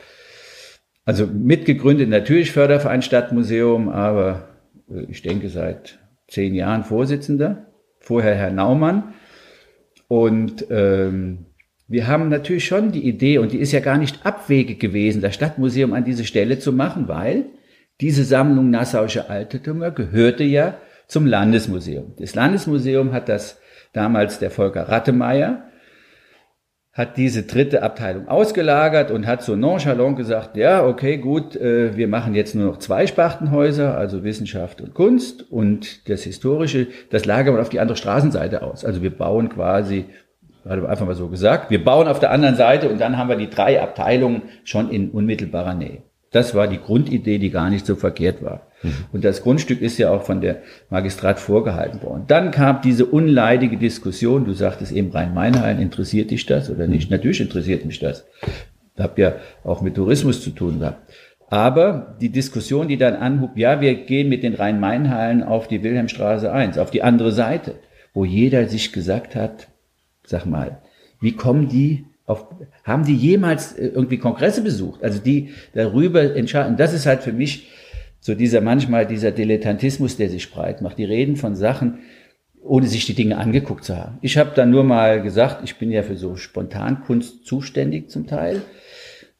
[1.05, 4.49] also mitgegründet natürlich Förderverein Stadtmuseum, aber
[4.89, 7.67] äh, ich denke seit zehn Jahren Vorsitzender,
[7.99, 9.13] vorher Herr Naumann.
[10.07, 11.45] Und ähm,
[11.87, 15.35] wir haben natürlich schon die Idee, und die ist ja gar nicht abwegig gewesen, das
[15.35, 17.45] Stadtmuseum an diese Stelle zu machen, weil
[18.01, 20.77] diese Sammlung Nassauische Altertümer gehörte ja
[21.11, 22.13] zum Landesmuseum.
[22.17, 23.59] Das Landesmuseum hat das
[23.91, 25.63] damals der Volker Rattemeyer
[26.93, 32.09] hat diese dritte Abteilung ausgelagert und hat so nonchalant gesagt, ja, okay, gut, äh, wir
[32.09, 37.55] machen jetzt nur noch zwei Spartenhäuser, also Wissenschaft und Kunst und das Historische, das lagern
[37.55, 38.83] wir auf die andere Straßenseite aus.
[38.83, 40.05] Also wir bauen quasi,
[40.63, 43.37] gerade einfach mal so gesagt, wir bauen auf der anderen Seite und dann haben wir
[43.37, 46.03] die drei Abteilungen schon in unmittelbarer Nähe.
[46.31, 48.67] Das war die Grundidee, die gar nicht so verkehrt war.
[48.83, 48.93] Mhm.
[49.11, 52.23] Und das Grundstück ist ja auch von der Magistrat vorgehalten worden.
[52.27, 57.09] Dann kam diese unleidige Diskussion, du sagtest eben Rhein-Main-Hallen, interessiert dich das oder nicht?
[57.09, 57.17] Mhm.
[57.17, 58.25] Natürlich interessiert mich das.
[58.95, 61.11] Ich habe ja auch mit Tourismus zu tun gehabt.
[61.49, 66.51] Aber die Diskussion, die dann anhub, ja, wir gehen mit den Rhein-Main-Hallen auf die Wilhelmstraße
[66.51, 67.75] 1, auf die andere Seite,
[68.13, 69.67] wo jeder sich gesagt hat,
[70.25, 70.79] sag mal,
[71.19, 72.47] wie kommen die auf,
[72.85, 75.03] haben die jemals äh, irgendwie Kongresse besucht?
[75.03, 76.77] Also die darüber entscheiden.
[76.77, 77.67] Das ist halt für mich
[78.21, 80.99] so dieser manchmal dieser Dilettantismus, der sich breit macht.
[80.99, 81.99] Die reden von Sachen,
[82.63, 84.19] ohne sich die Dinge angeguckt zu haben.
[84.21, 88.61] Ich habe dann nur mal gesagt, ich bin ja für so Spontankunst zuständig zum Teil.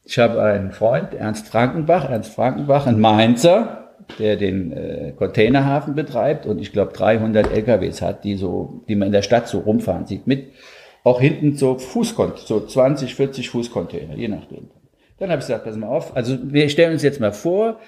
[0.03, 6.47] Ich habe einen Freund, Ernst Frankenbach, Ernst Frankenbach, ein Mainzer, der den äh, Containerhafen betreibt
[6.47, 10.07] und ich glaube 300 LKWs hat, die so, die man in der Stadt so rumfahren
[10.07, 10.47] sieht, mit
[11.03, 14.69] auch hinten so Fußcontainer, so 20, 40 Fußcontainer, je nachdem.
[15.19, 17.79] Dann habe ich gesagt, pass mal auf, also wir stellen uns jetzt mal vor,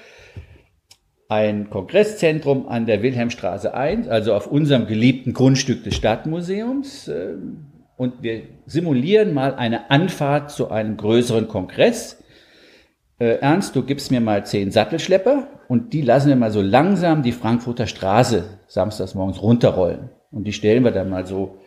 [1.30, 7.08] ein Kongresszentrum an der Wilhelmstraße 1, also auf unserem geliebten Grundstück des Stadtmuseums.
[7.08, 12.24] Ähm, und wir simulieren mal eine Anfahrt zu einem größeren Kongress.
[13.20, 17.24] Äh, Ernst, du gibst mir mal zehn Sattelschlepper und die lassen wir mal so langsam
[17.24, 20.10] die Frankfurter Straße samstags morgens runterrollen.
[20.32, 21.58] Und die stellen wir dann mal so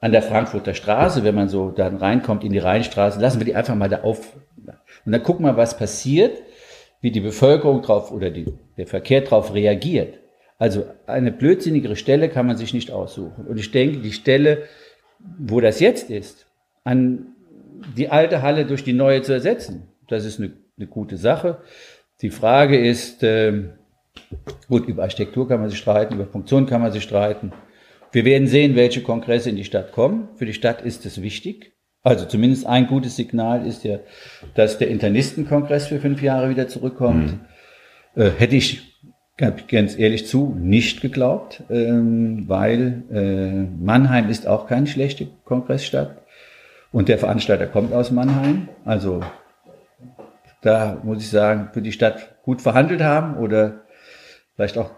[0.00, 3.54] an der Frankfurter Straße, wenn man so dann reinkommt in die Rheinstraße, lassen wir die
[3.54, 4.34] einfach mal da auf.
[5.04, 6.42] Und dann gucken wir, was passiert,
[7.00, 10.18] wie die Bevölkerung drauf oder die, der Verkehr drauf reagiert.
[10.58, 13.46] Also eine blödsinnigere Stelle kann man sich nicht aussuchen.
[13.46, 14.64] Und ich denke, die Stelle,
[15.38, 16.46] wo das jetzt ist,
[16.84, 17.34] an
[17.96, 21.62] die alte Halle durch die neue zu ersetzen, das ist eine, eine gute Sache.
[22.20, 23.70] Die Frage ist, äh,
[24.68, 27.52] gut, über Architektur kann man sich streiten, über Funktion kann man sich streiten.
[28.12, 30.28] Wir werden sehen, welche Kongresse in die Stadt kommen.
[30.34, 31.72] Für die Stadt ist es wichtig.
[32.02, 33.98] Also zumindest ein gutes Signal ist ja,
[34.54, 37.32] dass der Internistenkongress für fünf Jahre wieder zurückkommt.
[38.14, 38.22] Mhm.
[38.22, 38.90] Äh, hätte ich
[39.36, 46.22] ganz ehrlich zu nicht geglaubt, ähm, weil äh, Mannheim ist auch keine schlechte Kongressstadt
[46.92, 48.68] und der Veranstalter kommt aus Mannheim.
[48.84, 49.20] Also
[50.60, 53.82] da muss ich sagen, für die Stadt gut verhandelt haben oder
[54.56, 54.90] vielleicht auch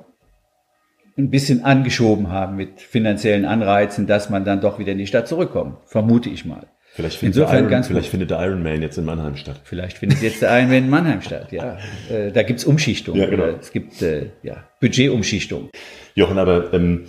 [1.16, 5.28] ein bisschen angeschoben haben mit finanziellen Anreizen, dass man dann doch wieder in die Stadt
[5.28, 5.76] zurückkommt.
[5.84, 6.66] Vermute ich mal.
[6.94, 8.10] Vielleicht findet, Insofern der Iron, ganz vielleicht gut.
[8.10, 9.62] findet der Iron Man jetzt in Mannheim statt.
[9.64, 11.78] Vielleicht findet jetzt der Ironman in Mannheim statt, ja.
[12.10, 13.16] Äh, da gibt's Umschichtung.
[13.16, 13.44] Ja, genau.
[13.44, 15.70] Es gibt äh, ja, Budgetumschichtung.
[16.14, 17.04] Jochen, aber ähm,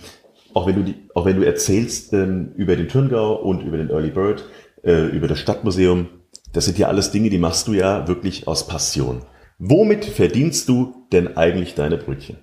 [0.54, 3.90] auch wenn du die, auch wenn du erzählst ähm, über den Turngau und über den
[3.90, 4.44] Early Bird,
[4.84, 6.08] äh, über das Stadtmuseum,
[6.54, 9.20] das sind ja alles Dinge, die machst du ja wirklich aus Passion.
[9.58, 12.38] Womit verdienst du denn eigentlich deine Brötchen?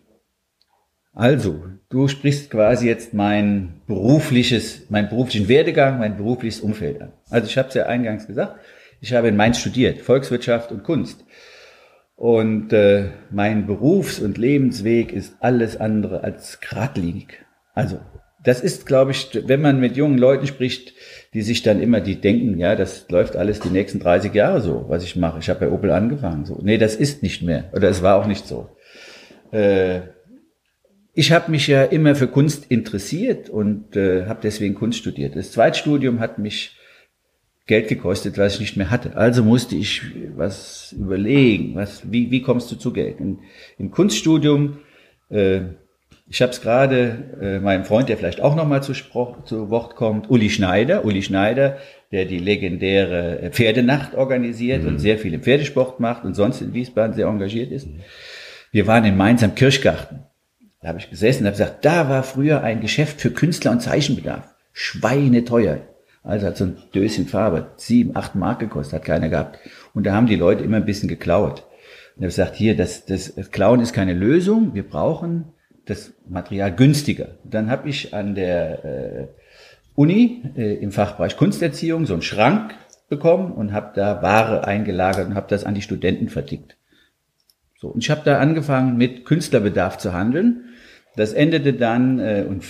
[1.14, 7.12] Also, du sprichst quasi jetzt mein berufliches, mein beruflichen Werdegang, mein berufliches Umfeld an.
[7.30, 8.60] Also ich habe es ja eingangs gesagt,
[9.02, 11.26] ich habe in Mainz studiert, Volkswirtschaft und Kunst.
[12.16, 17.44] Und äh, mein Berufs- und Lebensweg ist alles andere als geradlinig.
[17.74, 18.00] Also
[18.44, 20.94] das ist, glaube ich, wenn man mit jungen Leuten spricht,
[21.34, 24.86] die sich dann immer, die denken, ja, das läuft alles die nächsten 30 Jahre so,
[24.88, 25.40] was ich mache.
[25.40, 26.46] Ich habe bei Opel angefangen.
[26.46, 27.66] So, nee, das ist nicht mehr.
[27.74, 28.70] Oder es war auch nicht so.
[29.52, 30.02] Äh,
[31.14, 35.36] ich habe mich ja immer für Kunst interessiert und äh, habe deswegen Kunst studiert.
[35.36, 36.78] Das Zweitstudium hat mich
[37.68, 39.16] Geld gekostet, was ich nicht mehr hatte.
[39.16, 40.02] Also musste ich
[40.36, 43.20] was überlegen, was, wie, wie kommst du zu Geld?
[43.20, 43.40] Und
[43.78, 44.80] Im Kunststudium,
[45.30, 45.62] äh,
[46.28, 49.96] ich habe es gerade äh, meinem Freund, der vielleicht auch nochmal zu, Spruch- zu Wort
[49.96, 51.78] kommt, Uli Schneider, Uli Schneider,
[52.12, 57.16] der die legendäre Pferdenacht organisiert und sehr viel im Pferdesport macht und sonst in Wiesbaden
[57.16, 57.88] sehr engagiert ist.
[58.72, 60.31] Wir waren in Mainz am Kirchgarten.
[60.82, 63.82] Da habe ich gesessen und habe gesagt, da war früher ein Geschäft für Künstler und
[63.82, 64.54] Zeichenbedarf.
[64.74, 65.82] Schweineteuer.
[66.24, 69.60] Also hat so ein Döschen Farbe, sieben, acht Mark gekostet, hat keiner gehabt.
[69.94, 71.64] Und da haben die Leute immer ein bisschen geklaut.
[72.16, 75.46] Und er gesagt, hier, das, das, das Klauen ist keine Lösung, wir brauchen
[75.86, 77.30] das Material günstiger.
[77.44, 79.28] Dann habe ich an der äh,
[79.96, 82.76] Uni äh, im Fachbereich Kunsterziehung so einen Schrank
[83.10, 86.78] bekommen und habe da Ware eingelagert und habe das an die Studenten vertickt.
[87.78, 90.66] So, und ich habe da angefangen mit Künstlerbedarf zu handeln.
[91.16, 92.64] Das endete dann, äh, und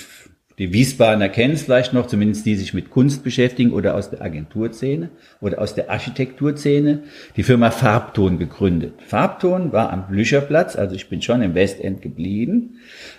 [0.62, 4.22] die Wiesbadener kennen es vielleicht noch, zumindest die sich mit Kunst beschäftigen oder aus der
[4.22, 7.04] Agenturszene oder aus der Architekturszene,
[7.36, 8.94] die Firma Farbton gegründet.
[9.08, 12.76] Farbton war am Blücherplatz, also ich bin schon im Westend geblieben,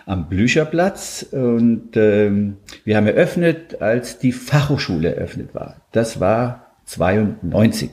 [0.06, 5.80] am Blücherplatz und ähm, wir haben eröffnet, als die Fachhochschule eröffnet war.
[5.90, 7.90] Das war 92,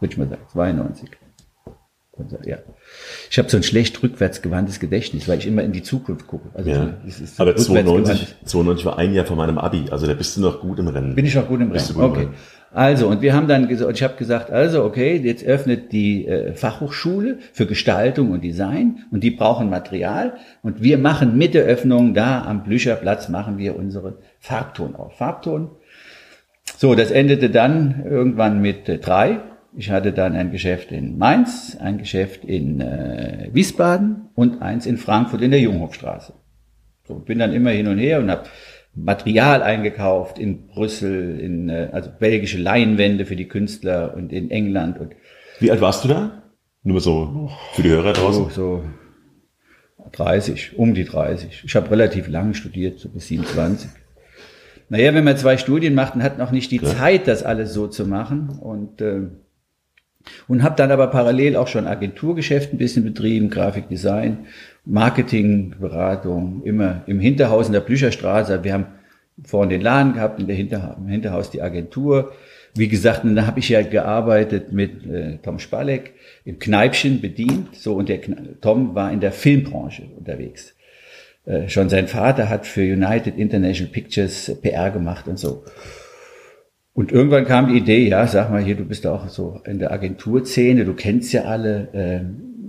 [0.00, 1.25] würde ich mal sagen, 92.
[2.44, 2.58] Ja.
[3.30, 6.48] Ich habe so ein schlecht rückwärts gewandtes Gedächtnis, weil ich immer in die Zukunft gucke.
[6.54, 6.94] Also Ja.
[7.06, 8.50] es ist so Aber rückwärts 92, gewandtes.
[8.50, 11.14] 92 war ein Jahr vor meinem Abi, also da bist du noch gut im Rennen.
[11.14, 11.84] Bin ich noch gut im Rennen?
[11.86, 12.20] gut im Okay.
[12.20, 12.34] Rennen.
[12.72, 16.52] Also, und wir haben dann gesagt, ich habe gesagt, also, okay, jetzt öffnet die äh,
[16.52, 22.12] Fachhochschule für Gestaltung und Design und die brauchen Material und wir machen mit der Öffnung
[22.12, 25.16] da am Blücherplatz machen wir unsere Farbton auf.
[25.16, 25.70] Farbton.
[26.76, 29.40] So, das endete dann irgendwann mit äh, drei.
[29.78, 34.96] Ich hatte dann ein Geschäft in Mainz, ein Geschäft in äh, Wiesbaden und eins in
[34.96, 36.32] Frankfurt in der Junghofstraße.
[37.06, 38.44] So, bin dann immer hin und her und habe
[38.94, 44.98] Material eingekauft in Brüssel, in äh, also belgische Leinwände für die Künstler und in England
[44.98, 45.14] und
[45.60, 46.42] Wie alt warst du da?
[46.82, 48.44] Nur so für die Hörer draußen.
[48.44, 48.84] so, so
[50.12, 51.64] 30, um die 30.
[51.66, 53.90] Ich habe relativ lange studiert, so bis 27.
[54.88, 57.88] Naja, wenn man zwei Studien macht, dann hat noch nicht die Zeit, das alles so
[57.88, 58.48] zu machen.
[58.60, 59.22] Und, äh,
[60.48, 64.46] und habe dann aber parallel auch schon Agenturgeschäft ein bisschen betrieben, Grafikdesign,
[64.84, 68.62] Marketingberatung, immer im Hinterhaus in der Blücherstraße.
[68.64, 68.86] Wir haben
[69.44, 72.32] vorhin den Laden gehabt, in der Hinterha im Hinterhaus die Agentur.
[72.74, 76.12] Wie gesagt, da habe ich ja gearbeitet mit äh, Tom Spalek
[76.44, 77.74] im Kneipchen bedient.
[77.74, 78.20] So und der
[78.60, 80.74] Tom war in der Filmbranche unterwegs.
[81.46, 85.64] Äh, schon sein Vater hat für United International Pictures PR gemacht und so.
[86.96, 89.92] Und irgendwann kam die Idee, ja, sag mal hier, du bist auch so in der
[89.92, 92.20] Agenturszene, du kennst ja alle, äh,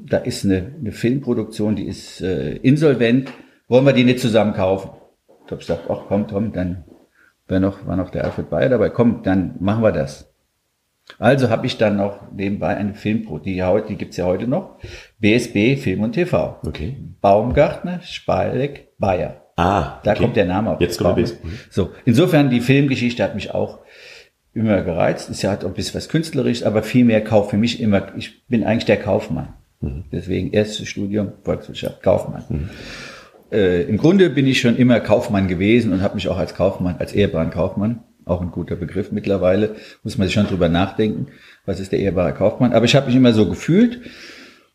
[0.09, 3.31] da ist eine, eine Filmproduktion, die ist äh, insolvent,
[3.69, 4.89] wollen wir die nicht zusammen kaufen?
[5.45, 6.83] Ich habe gesagt, ach komm, Tom, dann
[7.47, 10.29] war noch, war noch der Alfred Bayer dabei, komm, dann machen wir das.
[11.19, 14.77] Also habe ich dann noch nebenbei eine Filmpro, die, heute- die gibt's ja heute noch,
[15.19, 16.57] BSB Film und TV.
[16.67, 16.97] Okay.
[17.21, 19.41] Baumgartner, Spalek, Bayer.
[19.55, 20.21] Ah, Da okay.
[20.21, 20.81] kommt der Name auf.
[20.81, 21.23] Jetzt kommt der.
[21.23, 21.45] BSB.
[21.71, 23.79] So, insofern die Filmgeschichte hat mich auch
[24.57, 25.29] immer gereizt.
[25.29, 28.07] Ist ja halt auch ein bisschen was künstlerisches, aber viel mehr Kauf für mich immer.
[28.17, 29.49] Ich bin eigentlich der Kaufmann.
[29.81, 30.05] Mhm.
[30.11, 32.69] Deswegen erstes Studium Volkswirtschaft, Kaufmann.
[33.51, 36.95] Äh, Im Grunde bin ich schon immer Kaufmann gewesen und habe mich auch als Kaufmann,
[36.99, 41.27] als ehrbaren Kaufmann, auch ein guter Begriff mittlerweile, muss man sich schon drüber nachdenken,
[41.65, 42.73] was ist der ehrbare Kaufmann.
[42.73, 44.01] Aber ich habe mich immer so gefühlt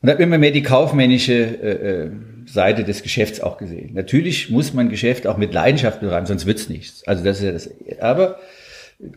[0.01, 2.11] und habe immer mehr die kaufmännische äh, äh,
[2.47, 3.95] Seite des Geschäfts auch gesehen.
[3.95, 7.07] Natürlich muss man Geschäft auch mit Leidenschaft betreiben, sonst wird's nichts.
[7.07, 7.71] Also das ist ja das.
[8.01, 8.39] Aber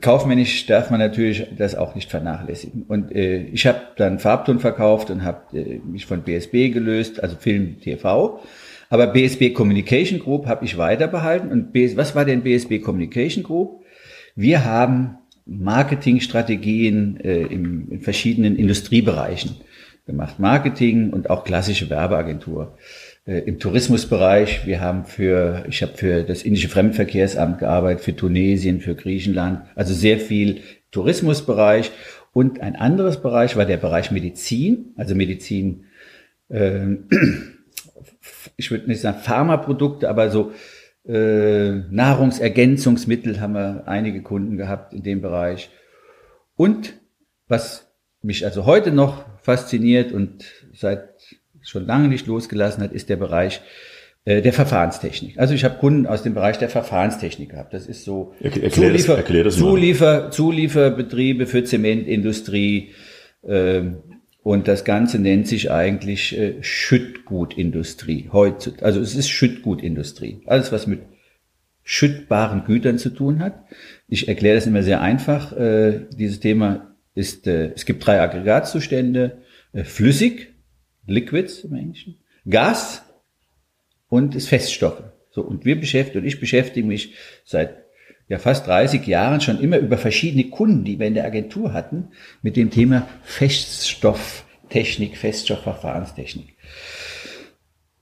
[0.02, 2.84] kaufmännisch darf man natürlich das auch nicht vernachlässigen.
[2.88, 7.36] Und äh, ich habe dann Farbton verkauft und habe äh, mich von BSB gelöst, also
[7.36, 8.42] Film, TV.
[8.90, 11.52] Aber BSB Communication Group habe ich weiter behalten.
[11.52, 13.84] Und BS, was war denn BSB Communication Group?
[14.36, 19.58] Wir haben Marketingstrategien äh, im, in verschiedenen Industriebereichen
[20.06, 20.40] gemacht.
[20.40, 22.78] Marketing und auch klassische Werbeagentur.
[23.26, 28.82] Äh, Im Tourismusbereich, wir haben für, ich habe für das indische Fremdenverkehrsamt gearbeitet, für Tunesien,
[28.82, 30.62] für Griechenland, also sehr viel
[30.92, 31.92] Tourismusbereich.
[32.34, 35.86] Und ein anderes Bereich war der Bereich Medizin, also Medizin,
[36.50, 36.98] äh,
[38.58, 40.52] ich würde nicht sagen Pharmaprodukte, aber so
[41.08, 45.70] äh, Nahrungsergänzungsmittel haben wir einige Kunden gehabt in dem Bereich.
[46.56, 46.94] Und
[47.48, 51.10] was mich also heute noch fasziniert und seit
[51.66, 53.62] schon lange nicht losgelassen hat, ist der Bereich
[54.26, 55.38] äh, der Verfahrenstechnik.
[55.38, 57.74] Also ich habe Kunden aus dem Bereich der Verfahrenstechnik gehabt.
[57.74, 62.92] Das ist so erklär Zuliefer, das, erklär das Zuliefer, Zulieferbetriebe für Zementindustrie.
[63.44, 63.82] Äh,
[64.42, 68.30] und das Ganze nennt sich eigentlich äh, Schüttgutindustrie.
[68.32, 70.42] Heute, also es ist Schüttgutindustrie.
[70.46, 71.02] Alles, was mit
[71.84, 73.64] schüttbaren Gütern zu tun hat.
[74.08, 75.56] Ich erkläre das immer sehr einfach.
[75.56, 79.44] Äh, dieses Thema ist, äh, es gibt drei Aggregatzustände.
[79.72, 80.55] Äh, flüssig,
[81.08, 82.18] Liquids im Englischen,
[82.50, 83.04] Gas
[84.10, 85.04] und ist Feststoffe.
[85.32, 87.86] So, und wir beschäftigen, und ich beschäftige mich seit
[88.28, 92.10] ja fast 30 Jahren schon immer über verschiedene Kunden, die wir in der Agentur hatten,
[92.42, 96.56] mit dem Thema Feststofftechnik, Feststoffverfahrenstechnik.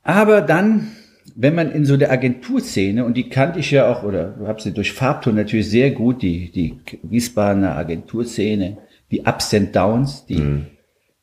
[0.03, 0.91] Aber dann,
[1.35, 4.73] wenn man in so der Agenturszene, und die kannte ich ja auch, oder hast sie
[4.73, 8.77] durch Farbton natürlich sehr gut, die, die Wiesbadener Agenturszene,
[9.11, 10.67] die Ups and Downs, die mhm.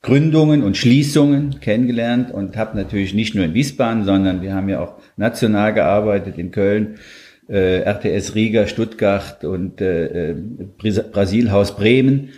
[0.02, 4.80] Gründungen und Schließungen kennengelernt und habe natürlich nicht nur in Wiesbaden, sondern wir haben ja
[4.80, 6.96] auch national gearbeitet in Köln,
[7.48, 10.36] äh, RTS Riga, Stuttgart und äh, äh
[11.12, 12.30] Brasilhaus Bremen.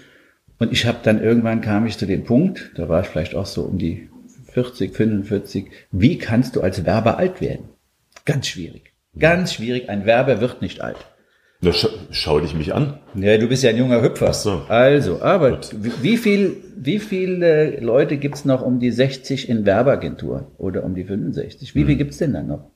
[0.59, 3.47] Und ich habe dann irgendwann kam ich zu dem Punkt, da war ich vielleicht auch
[3.47, 4.09] so um die
[4.53, 7.69] 40, 45, wie kannst du als Werber alt werden?
[8.25, 8.93] Ganz schwierig.
[9.19, 9.89] Ganz schwierig.
[9.89, 10.97] Ein Werber wird nicht alt.
[11.65, 12.99] Na, scha schau dich mich an.
[13.15, 14.31] Ja, du bist ja ein junger Hüpfer.
[14.31, 14.63] Ach so.
[14.69, 15.61] Also, aber
[16.03, 21.05] wie viel, wie viele Leute gibt's noch um die 60 in Werbeagenturen oder um die
[21.05, 21.77] 65?
[21.77, 21.87] Wie hm.
[21.87, 22.73] viel gibt's denn dann noch?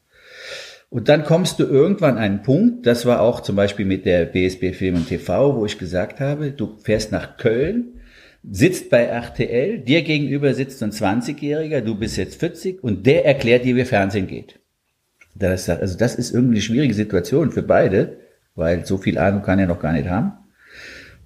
[0.89, 4.25] Und dann kommst du irgendwann an einen Punkt, das war auch zum Beispiel mit der
[4.25, 8.01] BSB Film und TV, wo ich gesagt habe, du fährst nach Köln,
[8.49, 13.65] sitzt bei RTL, dir gegenüber sitzt ein 20-Jähriger, du bist jetzt 40 und der erklärt
[13.65, 14.61] dir, wie Fernsehen geht.
[15.35, 18.19] Das, also das ist irgendwie eine schwierige Situation für beide
[18.57, 20.33] weil so viel Ahnung kann er noch gar nicht haben.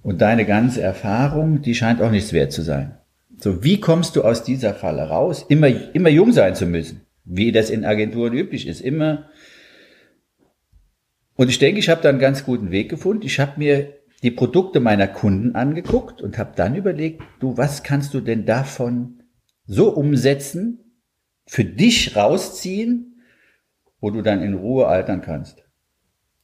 [0.03, 2.97] Und deine ganze Erfahrung, die scheint auch nichts wert zu sein.
[3.37, 5.45] So, wie kommst du aus dieser Falle raus?
[5.47, 8.81] Immer, immer jung sein zu müssen, wie das in Agenturen üblich ist.
[8.81, 9.29] Immer.
[11.35, 13.25] Und ich denke, ich habe da einen ganz guten Weg gefunden.
[13.25, 18.13] Ich habe mir die Produkte meiner Kunden angeguckt und habe dann überlegt, du, was kannst
[18.13, 19.23] du denn davon
[19.65, 20.99] so umsetzen,
[21.47, 23.23] für dich rausziehen,
[23.99, 25.60] wo du dann in Ruhe altern kannst?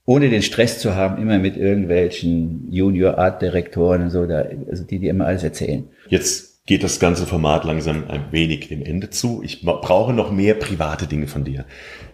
[0.08, 4.86] Ohne den Stress zu haben, immer mit irgendwelchen Junior Art Direktoren und so, da, also
[4.86, 5.90] die, die immer alles erzählen.
[6.08, 9.44] Jetzt geht das ganze Format langsam ein wenig dem Ende zu.
[9.44, 11.66] Ich brauche noch mehr private Dinge von dir.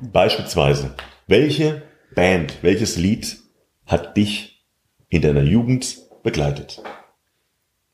[0.01, 0.95] Beispielsweise,
[1.27, 1.83] welche
[2.15, 3.37] Band, welches Lied
[3.85, 4.65] hat dich
[5.09, 6.81] in deiner Jugend begleitet?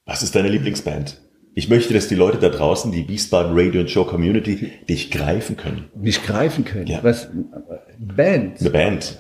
[0.05, 1.19] Was ist deine Lieblingsband?
[1.55, 5.57] Ich möchte, dass die Leute da draußen, die Wiesbaden Radio and Show Community, dich greifen
[5.57, 5.89] können.
[5.93, 6.87] Mich greifen können?
[6.87, 7.03] Ja.
[7.03, 7.27] Was?
[7.97, 8.61] Band?
[8.61, 9.19] Eine Band.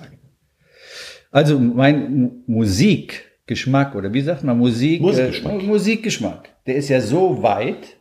[1.31, 7.41] Also mein Musikgeschmack oder wie sagt man Musik Musikgeschmack, äh, Musikgeschmack der ist ja so
[7.41, 7.97] weit.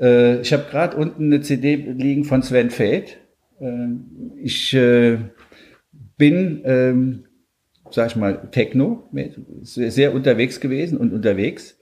[0.00, 3.18] Äh, ich habe gerade unten eine CD liegen von Sven Feld.
[3.60, 3.86] Äh,
[4.42, 5.18] ich äh,
[6.16, 7.24] bin, ähm,
[7.90, 9.08] sag ich mal, Techno,
[9.62, 11.78] sehr unterwegs gewesen und unterwegs.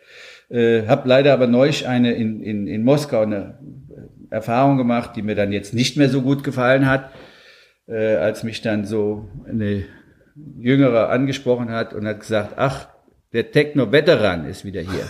[0.51, 3.59] Äh, habe leider aber neulich eine in, in, in Moskau eine
[4.31, 7.11] Erfahrung gemacht, die mir dann jetzt nicht mehr so gut gefallen hat,
[7.87, 9.85] äh, als mich dann so eine
[10.59, 12.89] Jüngerer angesprochen hat und hat gesagt, ach,
[13.33, 15.09] der Techno-Veteran ist wieder hier.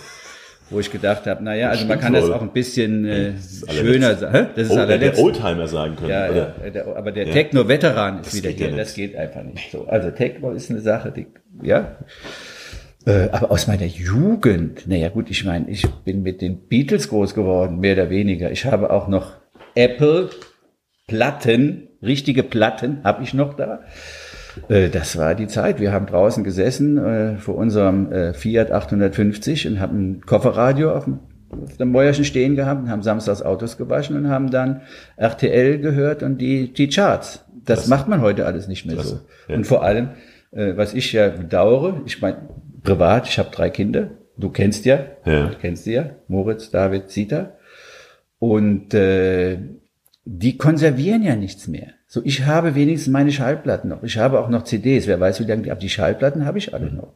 [0.69, 2.21] Wo ich gedacht habe, naja, also man kann wohl.
[2.21, 3.33] das auch ein bisschen äh,
[3.69, 4.51] schöner sagen.
[4.55, 6.11] Das ist oh, der Oldtimer sagen können.
[6.11, 7.33] Ja, ja der, aber der ja.
[7.33, 8.71] Techno-Veteran ist das wieder hier.
[8.71, 9.87] Ja das geht einfach nicht so.
[9.89, 11.27] Also Techno ist eine Sache, die,
[11.61, 11.97] ja.
[13.05, 17.35] Äh, aber aus meiner Jugend, naja gut, ich meine, ich bin mit den Beatles groß
[17.35, 18.53] geworden, mehr oder weniger.
[18.53, 19.33] Ich habe auch noch
[19.75, 20.31] Apple
[21.09, 23.81] Platten, richtige Platten habe ich noch da.
[24.69, 25.81] Äh, das war die Zeit.
[25.81, 31.05] Wir haben draußen gesessen äh, vor unserem äh, Fiat 850 und haben ein Kofferradio auf
[31.05, 31.21] dem,
[31.51, 34.83] auf dem Mäuerchen stehen gehabt und haben samstags Autos gewaschen und haben dann
[35.17, 37.45] RTL gehört und die, die Charts.
[37.65, 39.21] Das, das macht man heute alles nicht mehr so.
[39.49, 39.57] Ja.
[39.57, 40.11] Und vor allem,
[40.53, 42.49] äh, was ich ja bedauere, ich meine,
[42.83, 44.11] privat, ich habe drei Kinder.
[44.37, 45.49] Du kennst ja, ja.
[45.49, 47.53] Du kennst sie ja, Moritz, David, Zita.
[48.39, 49.59] Und äh,
[50.33, 51.89] die konservieren ja nichts mehr.
[52.07, 54.05] So, ich habe wenigstens meine Schallplatten noch.
[54.05, 55.09] Ich habe auch noch CDs.
[55.09, 57.15] Wer weiß, wie lange die, aber die Schallplatten habe ich alle noch.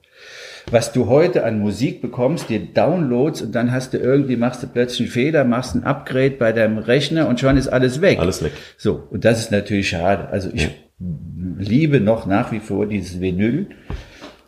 [0.68, 4.66] was du heute an Musik bekommst, dir Downloads und dann hast du irgendwie, machst du
[4.66, 8.18] plötzlich einen Fehler, machst ein Upgrade bei deinem Rechner und schon ist alles weg.
[8.18, 8.52] Alles weg.
[8.78, 10.28] So, und das ist natürlich schade.
[10.30, 10.70] Also ich
[11.58, 13.68] liebe noch nach wie vor dieses Vinyl.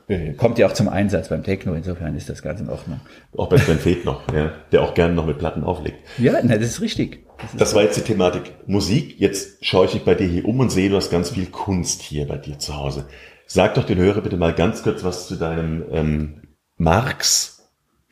[0.08, 3.00] Äh, Kommt ja auch zum Einsatz beim Techno, insofern ist das ganz in Ordnung.
[3.36, 5.98] Auch bei Sven Feth noch, ja, der auch gerne noch mit Platten auflegt.
[6.18, 7.25] Ja, na, das ist richtig.
[7.56, 9.18] Das war jetzt die Thematik Musik.
[9.18, 12.02] Jetzt schaue ich mich bei dir hier um und sehe, du hast ganz viel Kunst
[12.02, 13.06] hier bei dir zu Hause.
[13.46, 16.42] Sag doch den Hörer bitte mal ganz kurz was zu deinem ähm,
[16.76, 17.70] Marx,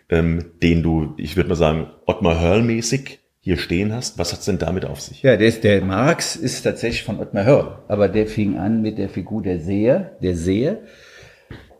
[0.08, 4.18] ähm, den du, ich würde mal sagen, Ottmar Hörl-mäßig hier stehen hast.
[4.18, 5.22] Was hat's denn damit auf sich?
[5.22, 8.96] Ja, der, ist, der Marx ist tatsächlich von Ottmar Hörl, aber der fing an mit
[8.98, 10.78] der Figur der Seher, der Seher.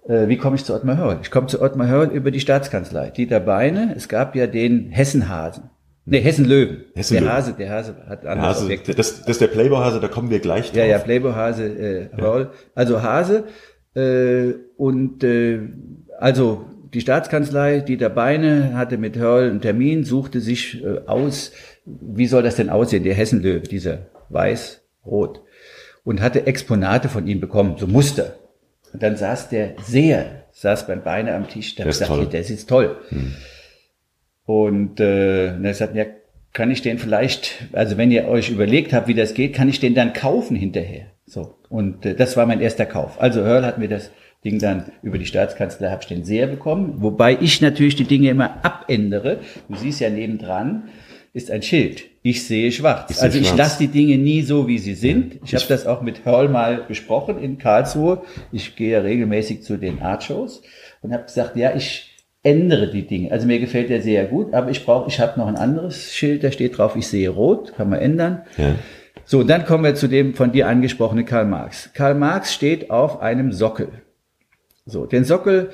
[0.09, 1.21] Äh, wie komme ich zu Ottmar Hörl?
[1.23, 3.11] Ich komme zu Ottmar Hörl über die Staatskanzlei.
[3.11, 5.71] Dieter Beine, es gab ja den Hessenhasen.
[6.07, 6.85] Nee, Hessenlöwen.
[6.95, 7.27] Hessenlöwen.
[7.27, 8.95] Der Hase, der Hase hat andere Hase, Objekte.
[8.95, 10.77] das, das ist der Playboy-Hase, da kommen wir gleich drauf.
[10.77, 12.51] Ja, ja, Playboy-Hase, äh, Hörl.
[12.75, 13.45] Also Hase
[13.95, 15.61] äh, und äh,
[16.19, 21.53] also die Staatskanzlei, Dieter Beine hatte mit Hörl einen Termin, suchte sich äh, aus,
[21.85, 25.41] wie soll das denn aussehen, der Hessenlöwe, dieser weiß-rot.
[26.05, 28.35] Und hatte Exponate von ihm bekommen, so Muster.
[28.93, 32.29] Und dann saß der Seher, saß beim Beine am Tisch, da ist ich gesagt, toll.
[32.31, 32.97] hier, das ist toll.
[34.47, 36.05] Und äh, und er sagt, ja,
[36.53, 39.81] kann ich den vielleicht, also wenn ihr euch überlegt habt, wie das geht, kann ich
[39.81, 41.07] den dann kaufen hinterher.
[41.27, 41.57] So.
[41.69, 43.21] Und äh, das war mein erster Kauf.
[43.21, 44.11] Also Hörl hat mir das
[44.45, 46.95] Ding dann über die Staatskanzlei, habe ich den sehr bekommen.
[46.99, 49.41] Wobei ich natürlich die Dinge immer abändere.
[49.69, 50.85] Du siehst ja nebendran
[51.33, 52.05] ist ein Schild.
[52.23, 53.11] Ich sehe schwarz.
[53.11, 55.41] Ich sehe also ich lasse die Dinge nie so, wie sie sind.
[55.45, 58.23] Ich habe das auch mit Hörl mal besprochen in Karlsruhe.
[58.53, 60.63] Ich gehe ja regelmäßig zu den Artshows
[61.03, 62.14] und habe gesagt, ja, ich
[62.45, 63.33] ändere die Dinge.
[63.33, 66.45] Also mir gefällt der sehr gut, aber ich brauche, ich habe noch ein anderes Schild,
[66.45, 68.43] da steht drauf, ich sehe rot, kann man ändern.
[68.57, 68.77] Ja.
[69.25, 71.91] So, und dann kommen wir zu dem von dir angesprochenen Karl Marx.
[71.95, 73.89] Karl Marx steht auf einem Sockel.
[74.85, 75.71] So, den Sockel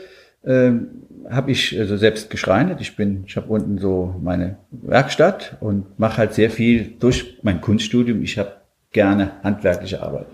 [0.47, 0.89] ähm,
[1.29, 2.81] habe ich also selbst geschreinert.
[2.81, 7.61] Ich bin, ich habe unten so meine Werkstatt und mache halt sehr viel durch mein
[7.61, 8.23] Kunststudium.
[8.23, 8.53] Ich habe
[8.93, 10.27] gerne handwerkliche Arbeit.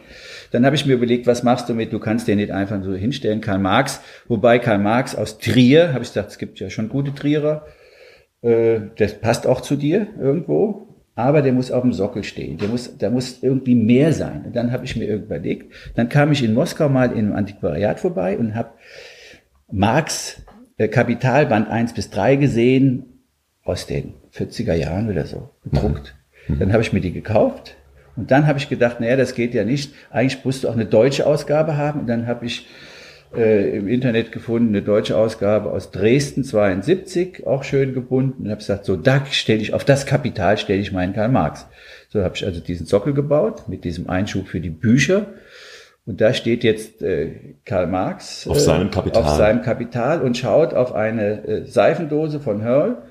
[0.50, 1.92] Dann habe ich mir überlegt, was machst du mit?
[1.92, 4.00] Du kannst den nicht einfach so hinstellen, Karl Marx.
[4.28, 7.66] Wobei Karl Marx aus Trier, habe ich gesagt, es gibt ja schon gute Trierer.
[8.42, 10.86] Äh, das passt auch zu dir irgendwo.
[11.14, 12.58] Aber der muss auf dem Sockel stehen.
[12.58, 14.44] Der muss, da muss irgendwie mehr sein.
[14.44, 15.72] Und dann habe ich mir überlegt.
[15.94, 18.72] Dann kam ich in Moskau mal in einem Antiquariat vorbei und habe
[19.72, 20.42] Marx
[20.76, 23.22] äh, Kapitalband 1 bis 3 gesehen
[23.64, 26.14] aus den 40er Jahren oder so, gedruckt.
[26.48, 27.75] Dann habe ich mir die gekauft
[28.16, 29.92] und dann habe ich gedacht, naja, das geht ja nicht.
[30.10, 32.00] Eigentlich musst du auch eine deutsche Ausgabe haben.
[32.00, 32.66] Und dann habe ich
[33.36, 38.44] äh, im Internet gefunden, eine deutsche Ausgabe aus Dresden 72, auch schön gebunden.
[38.44, 41.66] Und habe gesagt, so, da stelle ich, auf das Kapital stelle ich meinen Karl Marx.
[42.08, 45.26] So habe ich also diesen Sockel gebaut mit diesem Einschub für die Bücher.
[46.06, 49.22] Und da steht jetzt äh, Karl Marx Auf äh, seinem Kapital.
[49.22, 53.02] auf seinem Kapital und schaut auf eine äh, Seifendose von Hörl,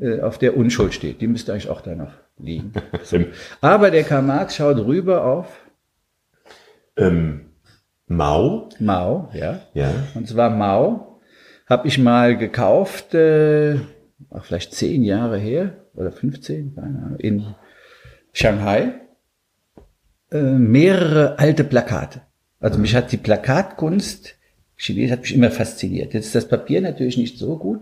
[0.00, 1.20] äh, auf der Unschuld steht.
[1.20, 2.12] Die müsste eigentlich auch da noch
[2.42, 2.72] liegen.
[3.60, 5.46] Aber der Karl Marx schaut rüber auf
[6.96, 7.50] Ähm,
[8.06, 9.60] Mao, Mao, ja.
[9.72, 9.92] ja.
[10.14, 11.20] Und zwar Mao
[11.68, 13.76] habe ich mal gekauft, äh,
[14.42, 17.54] vielleicht zehn Jahre her oder 15, keine Ahnung, in
[18.32, 18.94] Shanghai.
[20.32, 22.22] Äh, mehrere alte Plakate.
[22.60, 24.36] Also mich hat die Plakatkunst,
[24.76, 26.14] Chines hat mich immer fasziniert.
[26.14, 27.80] Jetzt ist das Papier natürlich nicht so gut,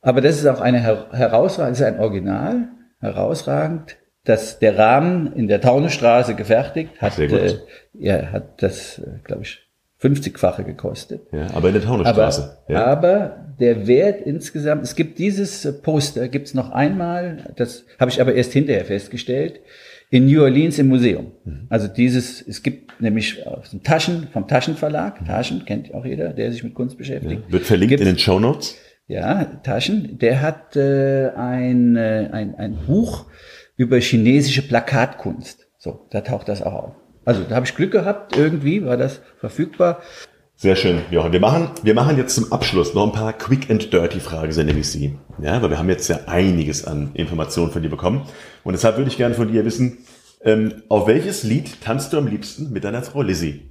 [0.00, 2.68] aber das ist auch eine her herausragend, das ist ein Original,
[3.00, 3.96] herausragend.
[4.24, 7.38] Das, der Rahmen in der Taunestraße gefertigt, hat, Sehr gut.
[7.40, 7.56] äh,
[7.98, 9.60] ja, hat das, glaube ich,
[10.02, 11.22] 50-fache gekostet.
[11.32, 11.46] ja.
[11.54, 12.58] Aber in der Aber, Taunusstraße.
[12.68, 12.84] ja.
[12.84, 18.10] aber der Wert insgesamt, es gibt dieses äh, Poster, gibt es noch einmal, das habe
[18.10, 19.60] ich aber erst hinterher festgestellt,
[20.10, 21.32] in New Orleans im Museum.
[21.44, 21.66] Mhm.
[21.70, 24.48] Also dieses, es gibt nämlich aus dem Taschen, vom Mhm.
[24.48, 27.42] Taschenverlag, Taschen kennt auch jeder, der sich mit Kunst beschäftigt.
[27.50, 28.76] Wird verlinkt in den Show Notes.
[29.10, 33.26] Ja, Taschen, der hat äh, ein, äh, ein, ein Buch
[33.76, 35.66] über chinesische Plakatkunst.
[35.78, 36.92] So, da taucht das auch auf.
[37.24, 40.00] Also da habe ich Glück gehabt, irgendwie war das verfügbar.
[40.54, 41.32] Sehr schön, Jochen.
[41.32, 44.78] Wir machen, wir machen jetzt zum Abschluss noch ein paar Quick and Dirty Fragen, nenne
[44.78, 45.18] ich sie.
[45.42, 48.28] Ja, weil wir haben jetzt ja einiges an Informationen von dir bekommen.
[48.62, 49.98] Und deshalb würde ich gerne von dir wissen,
[50.44, 53.69] ähm, auf welches Lied tanzt du am liebsten mit deiner Frau Lizzie?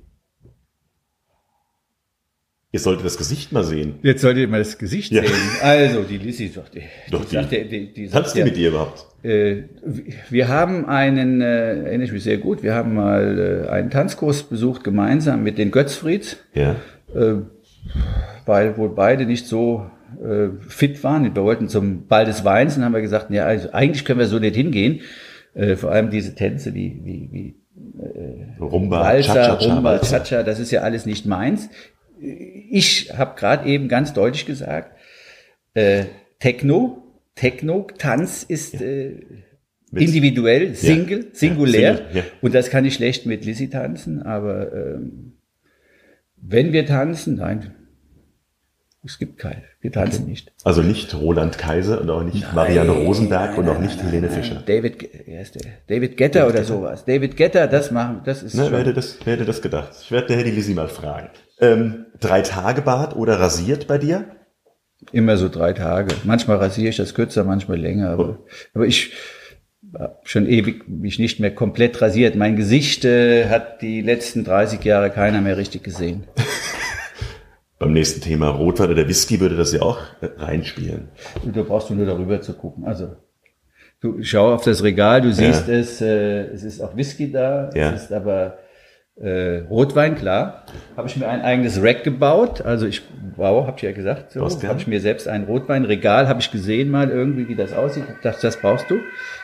[2.71, 3.95] Ihr solltet das Gesicht mal sehen.
[4.03, 5.23] Jetzt solltet ihr mal das Gesicht Ja.
[5.23, 5.31] sehen.
[5.63, 8.45] Also, die Lissy sagt, die, Doch, die- sagt, ja- die, die sagt Tanzt die ja,
[8.45, 9.05] mit dir überhaupt?
[9.23, 9.63] äh,
[10.29, 14.43] wir haben einen, äh, erinnere ich mich sehr gut, wir haben mal äh, einen Tanzkurs
[14.43, 16.75] besucht gemeinsam mit den Götzfrieds, Ja.
[17.15, 17.37] äh,
[18.45, 19.85] weil wohl beide nicht so
[20.23, 21.23] äh, fit waren.
[21.35, 24.27] Wir wollten zum Ball des Weins und haben wir gesagt, ja, also eigentlich können wir
[24.27, 25.01] so nicht hingehen.
[25.55, 27.55] Äh, vor allem diese Tänze wie, wie, wie
[28.59, 30.19] Rumba, Walzer, Cha-Cha-Cha, Rumba, Walzer.
[30.23, 31.69] Cha-Cha, das ist ja alles nicht meins.
[32.21, 34.95] Ich habe gerade eben ganz deutlich gesagt,
[35.73, 36.05] äh,
[36.39, 37.03] Techno,
[37.35, 39.21] Techno-Tanz ist äh,
[39.91, 41.95] Mit- individuell, Single, singulär.
[41.97, 42.23] Single, ja.
[42.41, 45.33] Und das kann ich schlecht mit Lissy tanzen, aber ähm,
[46.37, 47.73] wenn wir tanzen, nein,
[49.03, 49.63] es gibt keine.
[49.79, 50.51] Wir tanzen nicht.
[50.65, 54.61] Also nicht Roland Kaiser und auch nicht Marianne Rosenberg und auch nicht Helene Fischer.
[54.65, 55.61] David, wer ist der?
[55.87, 57.05] David Getter oder sowas.
[57.05, 59.93] David Getter, das machen, das ist Ne, wer hätte das, wer hätte das gedacht?
[60.01, 61.29] Ich werde der Herr die Lizzie mal fragen.
[61.61, 64.25] Ähm, drei Tage Bart oder rasiert bei dir?
[65.13, 66.13] immer so drei Tage.
[66.25, 68.39] Manchmal rasiere ich das kürzer, manchmal länger, aber,
[68.73, 69.13] aber ich
[70.23, 72.35] schon ewig mich nicht mehr komplett rasiert.
[72.35, 76.25] Mein Gesicht äh, hat die letzten 30 Jahre keiner mehr richtig gesehen.
[77.79, 81.07] Beim nächsten Thema Rotwein oder Whisky würde das ja auch äh, reinspielen.
[81.45, 82.83] Da brauchst du nur darüber zu gucken.
[82.85, 83.15] Also
[84.01, 85.73] du schau auf das Regal, du siehst Ja.
[85.75, 87.93] es, äh, es ist auch Whisky da, Ja.
[87.93, 88.57] es ist aber
[89.21, 90.63] äh, Rotwein, klar.
[90.95, 92.61] Habe ich mir ein eigenes Rack gebaut.
[92.61, 93.03] Also ich
[93.35, 96.91] wow, habe ich ja gesagt, so habe ich mir selbst ein Rotweinregal, habe ich gesehen
[96.91, 98.03] mal irgendwie, wie das aussieht.
[98.07, 98.99] Hab gedacht, das brauchst du.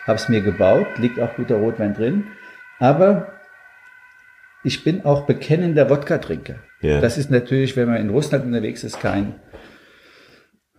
[0.05, 2.26] Habe es mir gebaut, liegt auch guter Rotwein drin.
[2.80, 3.34] Aber
[4.63, 6.55] ich bin auch bekennender Wodka-Trinker.
[6.82, 7.01] Ja.
[7.01, 9.36] Das ist natürlich, wenn man in Russland unterwegs ist, kein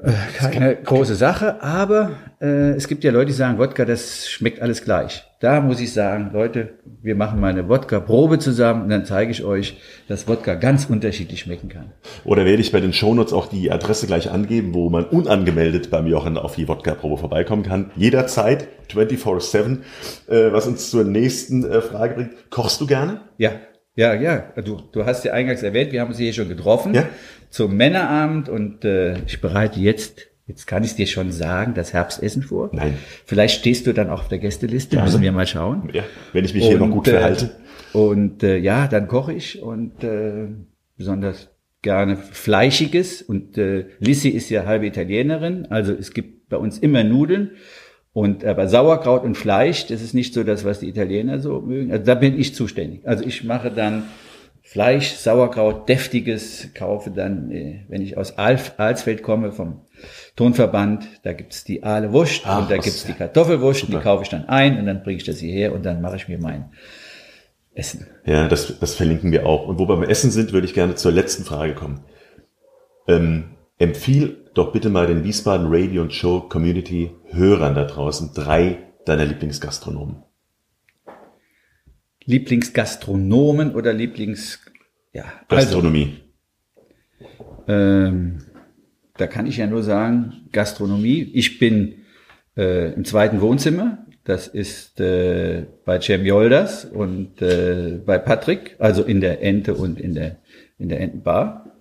[0.03, 4.61] äh, keine große Sache, aber äh, es gibt ja Leute, die sagen, Wodka, das schmeckt
[4.61, 5.26] alles gleich.
[5.39, 9.45] Da muss ich sagen, Leute, wir machen mal eine Wodka-Probe zusammen und dann zeige ich
[9.45, 9.77] euch,
[10.09, 11.93] dass Wodka ganz unterschiedlich schmecken kann.
[12.25, 16.07] Oder werde ich bei den Shownotes auch die Adresse gleich angeben, wo man unangemeldet beim
[16.07, 17.91] Jochen auf die Wodka-Probe vorbeikommen kann.
[17.97, 19.79] Jederzeit, 24-7.
[20.29, 22.31] Äh, was uns zur nächsten äh, Frage bringt.
[22.51, 23.21] Kochst du gerne?
[23.37, 23.51] Ja,
[23.95, 24.53] ja, ja.
[24.65, 27.05] Du, du hast ja eingangs erwähnt, wir haben uns hier schon getroffen Ja.
[27.51, 32.43] zum Männerabend und äh, ich bereite jetzt, jetzt kann ich dir schon sagen, das Herbstessen
[32.43, 32.71] vor.
[32.73, 32.95] Nein.
[33.25, 35.91] Vielleicht stehst du dann auch auf der Gästeliste, müssen wir mal schauen.
[35.93, 37.51] Ja, wenn ich mich hier noch gut äh, verhalte.
[37.93, 40.49] Und äh, ja, dann koche ich und äh,
[40.97, 41.51] besonders
[41.83, 43.23] gerne Fleischiges.
[43.23, 47.53] Und äh, Lissy ist ja halbe Italienerin, also es gibt bei uns immer Nudeln.
[48.13, 51.93] Und aber Sauerkraut und Fleisch, das ist nicht so das, was die Italiener so mögen.
[51.93, 53.07] Also da bin ich zuständig.
[53.07, 54.05] Also ich mache dann
[54.63, 59.83] Fleisch, Sauerkraut, deftiges, kaufe dann, äh, wenn ich aus Alf, Alsfeld komme, vom
[60.37, 64.05] Tonverband, da gibt's die Aale Wurst Ach, und da gibt's die Kartoffelwurst, und die Super.
[64.05, 66.39] kaufe ich dann ein und dann bringe ich das hierher und dann mache ich mir
[66.39, 66.71] mein
[67.75, 68.07] Essen.
[68.25, 69.67] Ja, das, das verlinken wir auch.
[69.67, 72.05] Und wo wir beim Essen sind, würde ich gerne zur letzten Frage kommen.
[73.07, 78.79] Ähm, empfiehl doch bitte mal den Wiesbaden Radio und Show Community Hörern da draußen drei
[79.05, 80.23] deiner Lieblingsgastronomen.
[82.25, 84.61] Lieblingsgastronomen oder Lieblings,
[85.13, 86.19] ja, also, Gastronomie.
[87.69, 88.46] ähm,
[89.19, 91.31] da kann ich ja nur sagen, Gastronomie.
[91.35, 91.97] Ich bin
[92.57, 94.07] äh, im zweiten Wohnzimmer.
[94.25, 100.01] Das ist äh, bei Cem Yolders und äh, bei Patrick, also in der Ente und
[100.01, 100.39] in der,
[100.79, 101.77] in der Entenbar.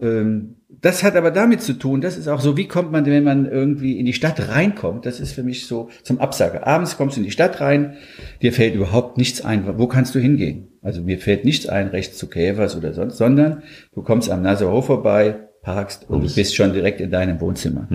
[0.00, 3.24] Ähm, das hat aber damit zu tun, das ist auch so, wie kommt man, wenn
[3.24, 6.66] man irgendwie in die Stadt reinkommt, das ist für mich so zum Absager.
[6.66, 7.96] Abends kommst du in die Stadt rein,
[8.42, 10.68] dir fällt überhaupt nichts ein, wo kannst du hingehen?
[10.82, 13.62] Also mir fällt nichts ein, rechts zu Käfers oder sonst, sondern
[13.94, 17.88] du kommst am Naserhof vorbei, parkst und du bist schon direkt in deinem Wohnzimmer.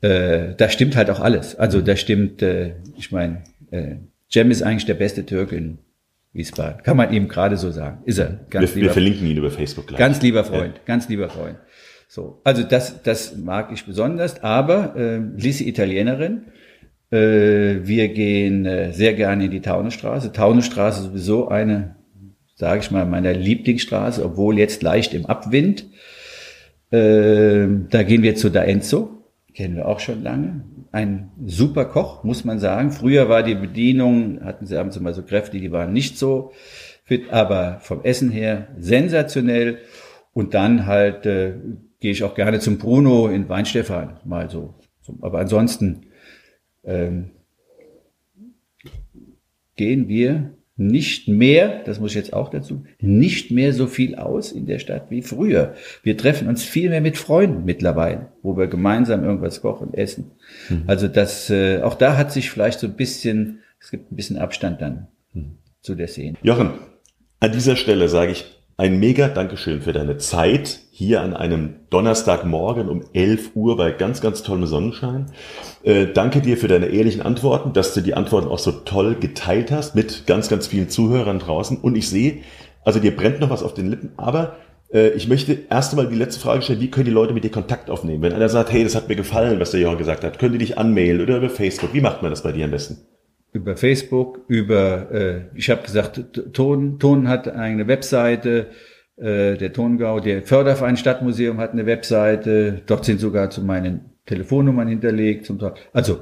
[0.00, 1.54] Äh, da stimmt halt auch alles.
[1.56, 3.96] Also da stimmt, äh, ich meine, äh,
[4.30, 5.78] Cem ist eigentlich der beste Türke in
[6.32, 6.82] Wiesbaden.
[6.82, 8.02] Kann man ihm gerade so sagen.
[8.04, 8.40] Ist er.
[8.50, 9.98] Ganz Wir, wir lieber verlinken ihn über Facebook gleich.
[9.98, 11.56] Ganz lieber Freund, ganz lieber Freund.
[12.08, 16.46] So, also das, das mag ich besonders, aber äh, Lisi Italienerin.
[17.10, 20.32] Äh, wir gehen äh, sehr gerne in die Taunusstraße.
[20.32, 21.96] Taunusstraße ist sowieso eine,
[22.54, 25.86] sage ich mal, meiner Lieblingsstraße, obwohl jetzt leicht im Abwind.
[26.92, 29.24] Äh, da gehen wir zu Da Enzo,
[29.54, 30.64] kennen wir auch schon lange.
[30.92, 32.92] Ein super Koch, muss man sagen.
[32.92, 36.52] Früher war die Bedienung, hatten sie abends immer so Kräfte, die waren nicht so
[37.04, 39.78] fit, aber vom Essen her sensationell.
[40.34, 41.54] Und dann halt äh,
[42.00, 44.74] gehe ich auch gerne zum Bruno in Weinstefan, mal so.
[45.22, 46.06] Aber ansonsten
[46.84, 47.30] ähm,
[49.76, 54.52] gehen wir nicht mehr, das muss ich jetzt auch dazu, nicht mehr so viel aus
[54.52, 55.74] in der Stadt wie früher.
[56.02, 60.32] Wir treffen uns viel mehr mit Freunden mittlerweile, wo wir gemeinsam irgendwas kochen und essen.
[60.86, 64.38] Also das, äh, auch da hat sich vielleicht so ein bisschen, es gibt ein bisschen
[64.38, 65.08] Abstand dann
[65.82, 66.38] zu der Szene.
[66.42, 66.70] Jochen,
[67.40, 72.88] an dieser Stelle sage ich ein mega Dankeschön für deine Zeit hier an einem Donnerstagmorgen
[72.88, 75.26] um 11 Uhr bei ganz, ganz tollem Sonnenschein.
[75.82, 79.70] Äh, danke dir für deine ehrlichen Antworten, dass du die Antworten auch so toll geteilt
[79.70, 81.78] hast mit ganz, ganz vielen Zuhörern draußen.
[81.78, 82.38] Und ich sehe,
[82.84, 84.56] also dir brennt noch was auf den Lippen, aber
[84.92, 87.50] äh, ich möchte erst einmal die letzte Frage stellen, wie können die Leute mit dir
[87.50, 88.22] Kontakt aufnehmen?
[88.22, 90.58] Wenn einer sagt, hey, das hat mir gefallen, was der Jochen gesagt hat, können die
[90.58, 91.94] dich anmailen oder über Facebook?
[91.94, 92.98] Wie macht man das bei dir am besten?
[93.52, 96.22] Über Facebook, über, äh, ich habe gesagt,
[96.52, 98.68] Ton, Ton hat eine Webseite,
[99.16, 102.80] Äh, der Tongau, der Förderverein Stadtmuseum hat eine Webseite.
[102.86, 105.44] Dort sind sogar zu meinen Telefonnummern hinterlegt.
[105.44, 105.58] Zum.
[105.92, 106.20] Also,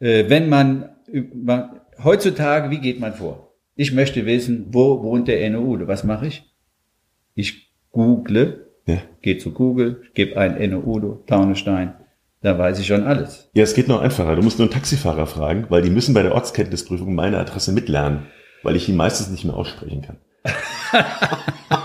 [0.00, 0.90] äh, wenn man,
[1.32, 3.54] man, heutzutage, wie geht man vor?
[3.76, 5.86] Ich möchte wissen, wo wohnt der Enno?
[5.86, 6.52] Was mache ich?
[7.34, 8.98] Ich google, Ja.
[9.22, 11.94] gehe zu Google, gebe ein Enno Udo, Taunestein,
[12.42, 13.48] da weiß ich schon alles.
[13.54, 14.36] Ja, es geht noch einfacher.
[14.36, 18.26] Du musst nur einen Taxifahrer fragen, weil die müssen bei der Ortskenntnisprüfung meine Adresse mitlernen,
[18.62, 20.16] weil ich ihn meistens nicht mehr aussprechen kann.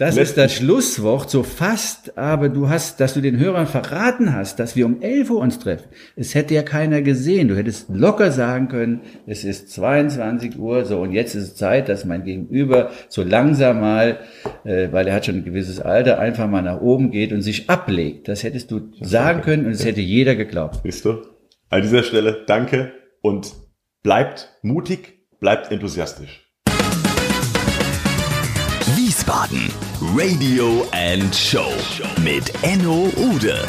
[0.00, 4.58] Das ist das Schlusswort, so fast, aber du hast, dass du den Hörern verraten hast,
[4.58, 5.90] dass wir um 11 Uhr uns treffen.
[6.16, 7.48] Es hätte ja keiner gesehen.
[7.48, 11.90] Du hättest locker sagen können, es ist 22 Uhr, so und jetzt ist es Zeit,
[11.90, 14.20] dass mein Gegenüber so langsam mal,
[14.64, 17.68] äh, weil er hat schon ein gewisses Alter, einfach mal nach oben geht und sich
[17.68, 18.26] ablegt.
[18.26, 20.80] Das hättest du sagen können und es hätte jeder geglaubt.
[20.82, 21.18] Siehst du?
[21.68, 23.52] An dieser Stelle danke und
[24.02, 26.50] bleibt mutig, bleibt enthusiastisch.
[28.96, 31.70] Wiesbaden Radio and Show
[32.22, 33.66] mit Enno Ude.